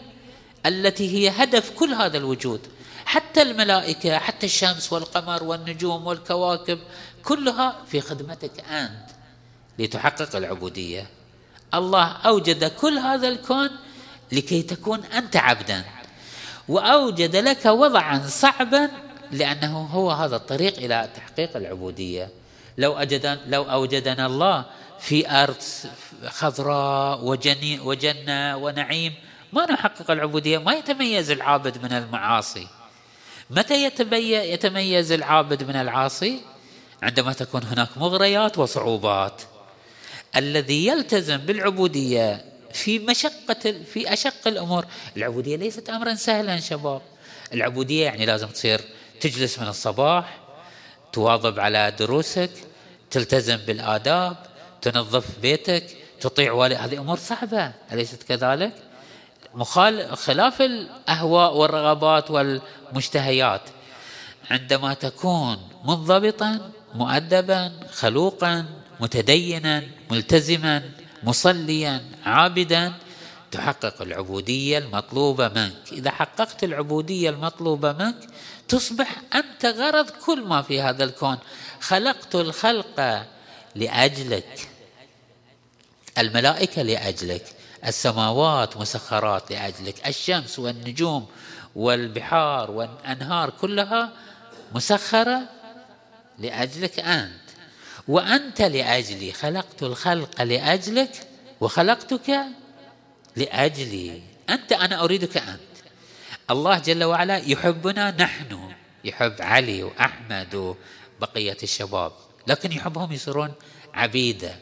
التي 0.66 1.10
هي 1.10 1.30
هدف 1.30 1.70
كل 1.70 1.94
هذا 1.94 2.18
الوجود. 2.18 2.62
حتى 3.06 3.42
الملائكة 3.42 4.18
حتى 4.18 4.46
الشمس 4.46 4.94
والقمر 4.94 5.44
والنجوم 5.44 6.08
والكواكب 6.08 6.80
كلها 7.24 7.76
في 7.92 8.02
خدمتك 8.02 8.60
أنت 8.70 9.10
لتحقق 9.80 10.36
العبودية. 10.36 11.08
الله 11.74 12.06
أوجد 12.06 12.66
كل 12.66 12.98
هذا 12.98 13.28
الكون 13.28 13.70
لكي 14.32 14.62
تكون 14.62 15.04
أنت 15.04 15.36
عبدا. 15.38 15.84
وأوجد 16.68 17.36
لك 17.36 17.66
وضعا 17.66 18.28
صعبا 18.28 18.90
لأنه 19.32 19.78
هو 19.78 20.12
هذا 20.12 20.36
الطريق 20.36 20.78
إلى 20.78 21.10
تحقيق 21.16 21.58
العبودية. 21.58 22.30
لو 22.78 22.94
أجدن 22.94 23.38
لو 23.48 23.64
أوجدنا 23.64 24.26
الله 24.26 24.66
في 25.00 25.30
أرض 25.30 25.62
خضراء 26.26 27.26
وجني 27.26 27.80
وجنة 27.80 28.58
ونعيم 28.58 29.14
ما 29.54 29.72
نحقق 29.72 30.12
العبودية. 30.12 30.58
ما 30.58 30.74
يتميز 30.74 31.32
العابد 31.32 31.84
من 31.84 31.92
المعاصي. 31.92 32.68
متى 33.50 33.84
يتميز 34.52 35.12
العابد 35.12 35.64
من 35.64 35.76
العاصي؟ 35.76 36.42
عندما 37.04 37.34
تكون 37.34 37.64
هناك 37.64 37.98
مغريات 37.98 38.58
وصعوبات. 38.58 39.42
الذي 40.36 40.88
يلتزم 40.88 41.38
بالعبودية 41.38 42.46
في 42.74 43.00
مشقة 43.00 43.76
في 43.94 44.14
أشق 44.14 44.48
الأمور. 44.48 44.86
العبودية 45.18 45.56
ليست 45.56 45.90
أمرا 45.90 46.16
سهلا 46.16 46.60
شباب. 46.60 47.02
العبودية 47.54 48.06
يعني 48.06 48.26
لازم 48.26 48.48
تصير 48.48 48.82
تجلس 49.22 49.60
من 49.60 49.68
الصباح 49.68 50.38
تواظب 51.14 51.60
على 51.60 51.92
دروسك 52.00 52.52
تلتزم 53.12 53.58
بالآداب 53.58 54.38
تنظف 54.82 55.40
بيتك 55.42 55.98
تطيع 56.22 56.52
والي 56.52 56.76
هذه 56.76 56.98
أمور 56.98 57.18
صعبة 57.18 57.72
أليست 57.92 58.24
كذلك؟ 58.24 58.74
مخال 59.54 60.18
خلاف 60.18 60.62
الأهواء 60.62 61.58
والرغبات 61.58 62.32
والمشتهيات 62.32 63.62
عندما 64.52 64.94
تكون 64.94 65.58
منضبطا 65.86 66.72
مؤدبا 66.94 67.72
خلوقا 67.92 68.66
متدينا 69.00 69.84
ملتزما 70.12 70.84
مصليا 71.24 72.02
عابدا 72.26 72.94
تحقق 73.56 74.02
العبودية 74.02 74.78
المطلوبة 74.78 75.48
منك. 75.48 75.92
إذا 75.92 76.12
حققت 76.12 76.64
العبودية 76.64 77.30
المطلوبة 77.30 77.94
منك 77.94 78.28
تصبح 78.68 79.22
أنت 79.36 79.66
غرض 79.66 80.10
كل 80.10 80.42
ما 80.42 80.62
في 80.62 80.82
هذا 80.82 81.04
الكون. 81.04 81.38
خلقت 81.82 82.36
الخلق 82.36 83.26
لأجلك. 83.76 84.70
الملائكة 86.18 86.82
لأجلك. 86.82 87.46
السماوات 87.86 88.78
مسخرات 88.78 89.52
لأجلك. 89.52 90.08
الشمس 90.08 90.60
والنجوم 90.60 91.28
والبحار 91.76 92.72
والأنهار 92.72 93.50
كلها 93.50 94.12
مسخرة 94.76 95.40
لأجلك 96.40 97.00
أنت. 97.00 97.46
وأنت 98.08 98.62
لأجلي. 98.62 99.32
خلقت 99.32 99.84
الخلق 99.84 100.42
لأجلك 100.42 101.28
وخلقتك 101.62 102.46
لأجلي 103.36 104.22
أنت 104.50 104.72
أنا 104.72 105.04
أريدك 105.04 105.38
أنت. 105.38 105.76
الله 106.52 106.80
جل 106.80 107.04
وعلا 107.04 107.38
يحبنا 107.38 108.12
نحن. 108.12 108.72
يحب 109.04 109.36
علي 109.40 109.84
وأحمد 109.84 110.76
وبقية 111.22 111.58
الشباب. 111.64 112.12
لكن 112.48 112.72
يحبهم 112.72 113.12
يصيرون 113.12 113.54
عبيدة. 113.94 114.56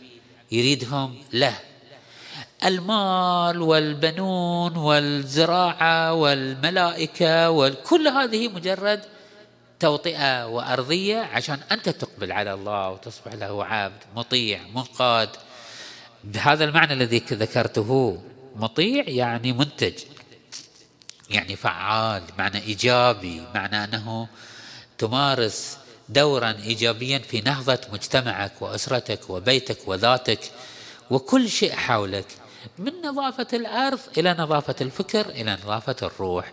يريدهم 0.51 1.17
له. 1.33 1.59
المال 2.65 3.61
والبنون 3.61 4.77
والزراعة 4.77 6.13
والملائكة 6.13 7.49
وكل 7.49 8.07
هذه 8.07 8.47
مجرد 8.47 9.01
توطئة 9.79 10.47
وأرضية 10.47 11.17
عشان 11.17 11.59
أنت 11.71 11.89
تقبل 11.89 12.31
على 12.31 12.53
الله 12.53 12.89
وتصبح 12.89 13.33
له 13.33 13.65
عبد 13.65 14.03
مطيع 14.15 14.59
منقاد. 14.75 15.29
بهذا 16.23 16.63
المعنى 16.63 16.93
الذي 16.93 17.17
ذكرته. 17.17 18.21
مطيع 18.55 19.03
يعني 19.09 19.53
منتج 19.53 19.93
يعني 21.29 21.55
فعال 21.55 22.23
معنى 22.37 22.57
إيجابي 22.61 23.41
معنى 23.55 23.83
أنه 23.83 24.27
تمارس 24.97 25.77
دورا 26.09 26.51
إيجابيا 26.51 27.19
في 27.19 27.41
نهضة 27.41 27.79
مجتمعك 27.93 28.61
وأسرتك 28.61 29.29
وبيتك 29.29 29.87
وذاتك 29.87 30.51
وكل 31.09 31.49
شيء 31.49 31.75
حولك 31.75 32.25
من 32.77 32.91
نظافة 33.05 33.47
الأرض 33.53 33.99
إلى 34.17 34.35
نظافة 34.39 34.75
الفكر 34.81 35.29
إلى 35.29 35.57
نظافة 35.63 35.95
الروح. 36.03 36.51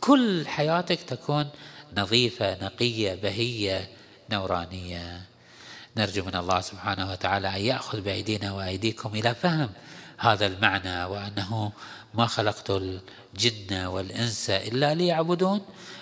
كل 0.00 0.46
حياتك 0.46 1.02
تكون 1.02 1.48
نظيفة 1.96 2.64
نقية 2.64 3.14
بهية 3.14 3.88
نورانية. 4.30 5.20
نرجو 5.96 6.24
من 6.24 6.36
الله 6.36 6.60
سبحانه 6.60 7.10
وتعالى 7.12 7.48
أن 7.48 7.60
يأخذ 7.60 8.00
بأيدينا 8.00 8.52
وأيديكم 8.52 9.14
إلى 9.14 9.34
فهم 9.34 9.70
هذا 10.20 10.46
المعنى 10.46 11.04
وأنه 11.04 11.72
ما 12.14 12.26
خلقت 12.26 12.70
الجن 12.70 13.84
والإنس 13.84 14.50
إلا 14.50 14.94
ليعبدون 14.94 15.60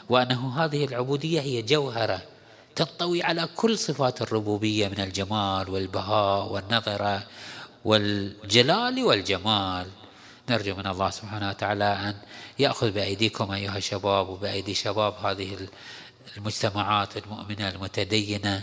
وأنه 0.09 0.65
هذه 0.65 0.85
العبودية 0.85 1.41
هي 1.41 1.63
جوهرة 1.63 2.23
تنطوي 2.77 3.23
على 3.23 3.49
كل 3.57 3.79
صفات 3.79 4.23
الربوبية 4.23 4.89
من 4.89 5.01
الجمال 5.01 5.71
والبهاء 5.71 6.53
والنظرة 6.53 7.23
والجلال 7.85 9.05
والجمال. 9.05 9.87
نرجو 10.51 10.75
من 10.75 10.87
الله 10.87 11.11
سبحانه 11.11 11.49
وتعالى 11.49 11.85
أن 11.85 12.15
يأخذ 12.59 12.91
بأيديكم 12.91 13.51
أيها 13.51 13.77
الشباب 13.79 14.29
وبأيدي 14.29 14.75
شباب 14.75 15.15
هذه 15.27 15.69
المجتمعات 16.37 17.17
المؤمنة 17.17 17.69
المتدينة 17.69 18.63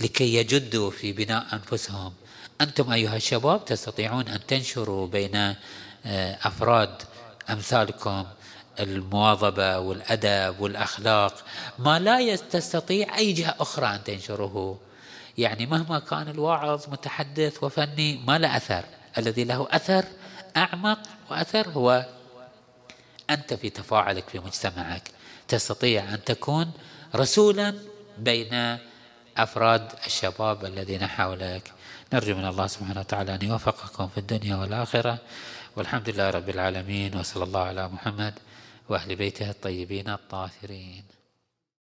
لكي 0.00 0.34
يجدوا 0.34 0.90
في 0.90 1.12
بناء 1.12 1.46
أنفسهم 1.52 2.12
أنتم 2.62 2.92
أيها 2.92 3.16
الشباب 3.16 3.64
تستطيعون 3.64 4.28
أن 4.28 4.46
تنشروا 4.46 5.06
بين 5.06 5.36
آه، 5.36 6.38
أفراد 6.42 7.02
أمثالكم 7.50 8.24
المواظبة 8.80 9.78
والأدب 9.78 10.60
والأخلاق. 10.60 11.44
ما 11.78 11.98
لا 11.98 12.36
تستطيع 12.36 13.18
أي 13.18 13.32
جهة 13.32 13.54
أخرى 13.60 13.86
أن 13.86 14.04
تنشره. 14.04 14.78
يعني 15.38 15.66
مهما 15.66 15.98
كان 15.98 16.28
الواعظ 16.28 16.88
متحدث 16.88 17.62
وفني 17.62 18.20
ما 18.26 18.38
له 18.38 18.56
أثر. 18.56 18.84
الذي 19.18 19.44
له 19.44 19.66
أثر 19.70 20.04
أعمق 20.56 20.98
وأثر 21.30 21.68
هو 21.68 22.06
أنت 23.30 23.54
في 23.54 23.70
تفاعلك 23.70 24.28
في 24.28 24.38
مجتمعك. 24.38 25.10
تستطيع 25.48 26.14
أن 26.14 26.24
تكون 26.24 26.70
رسولا 27.14 27.74
بين 28.18 28.78
أفراد 29.36 29.92
الشباب 30.06 30.64
الذين 30.64 31.06
حولك. 31.06 31.72
نرجو 32.12 32.34
من 32.34 32.44
الله 32.44 32.66
سبحانه 32.66 33.00
وتعالى 33.00 33.34
أن 33.34 33.42
يوفقكم 33.42 34.08
في 34.08 34.18
الدنيا 34.18 34.56
والآخرة. 34.56 35.18
والحمد 35.76 36.08
لله 36.08 36.30
رب 36.30 36.48
العالمين 36.48 37.16
وصلى 37.16 37.44
الله 37.44 37.60
على 37.60 37.88
محمد 37.88 38.34
وأهل 38.88 39.16
بيته 39.16 39.50
الطيبين 39.50 40.08
الطاهرين. 40.08 41.11